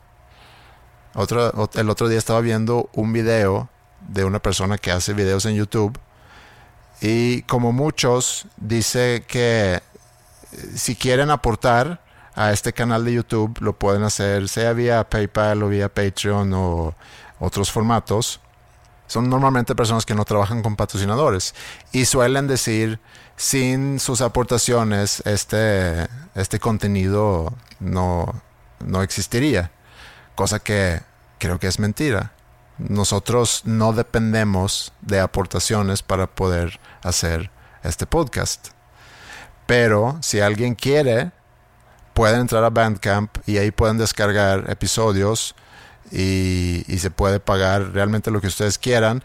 [1.13, 3.69] otro, ot- el otro día estaba viendo un video
[4.07, 5.97] de una persona que hace videos en YouTube
[7.01, 9.81] y como muchos dice que eh,
[10.75, 12.01] si quieren aportar
[12.35, 16.95] a este canal de YouTube lo pueden hacer sea vía PayPal o vía Patreon o
[17.39, 18.39] otros formatos.
[19.07, 21.53] Son normalmente personas que no trabajan con patrocinadores
[21.91, 22.99] y suelen decir
[23.35, 28.41] sin sus aportaciones este, este contenido no,
[28.79, 29.71] no existiría
[30.35, 31.01] cosa que
[31.39, 32.33] creo que es mentira.
[32.77, 37.49] Nosotros no dependemos de aportaciones para poder hacer
[37.83, 38.67] este podcast.
[39.65, 41.31] Pero si alguien quiere,
[42.13, 45.55] pueden entrar a Bandcamp y ahí pueden descargar episodios
[46.11, 49.23] y, y se puede pagar realmente lo que ustedes quieran.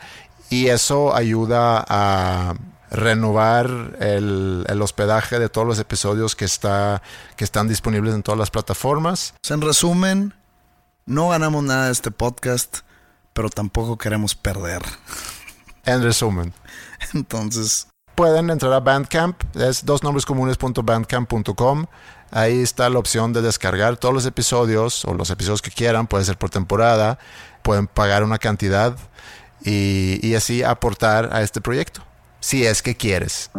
[0.48, 2.54] Y eso ayuda a
[2.90, 7.02] renovar el, el hospedaje de todos los episodios que, está,
[7.36, 9.34] que están disponibles en todas las plataformas.
[9.48, 10.34] En resumen,
[11.06, 12.78] no ganamos nada de este podcast,
[13.32, 14.82] pero tampoco queremos perder.
[15.84, 16.52] En resumen.
[17.14, 21.86] Entonces, pueden entrar a Bandcamp, es dosnombrescomunes.bandcamp.com.
[22.30, 26.24] Ahí está la opción de descargar todos los episodios o los episodios que quieran, puede
[26.24, 27.18] ser por temporada,
[27.62, 28.96] pueden pagar una cantidad
[29.64, 32.02] y, y así aportar a este proyecto,
[32.40, 33.50] si es que quieres.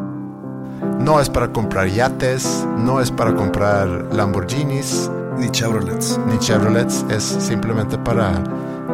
[0.99, 6.19] No es para comprar yates, no es para comprar Lamborghinis ni Chevrolets.
[6.27, 8.43] ni Chevrolets, es simplemente para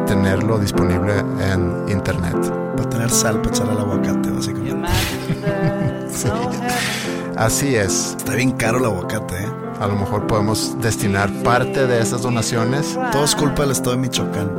[0.06, 2.36] tenerlo disponible en internet.
[2.76, 4.88] Para tener sal para echar al aguacate, básicamente.
[7.36, 8.14] Así es.
[8.16, 9.48] Está bien caro el aguacate, ¿eh?
[9.80, 12.98] A lo mejor podemos destinar parte de esas donaciones.
[13.12, 14.50] Todo es culpa del estado de Michoacán.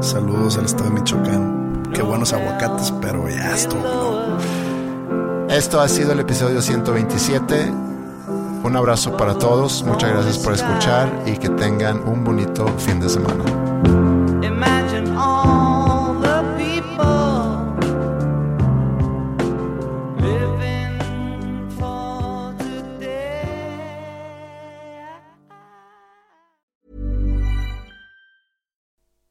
[0.00, 1.82] Saludos al estado de Michoacán.
[1.92, 3.82] Qué buenos aguacates, pero ya estuvo.
[3.82, 4.38] ¿no?
[5.48, 7.72] Esto ha sido el episodio 127.
[8.62, 9.82] Un abrazo para todos.
[9.82, 13.67] Muchas gracias por escuchar y que tengan un bonito fin de semana.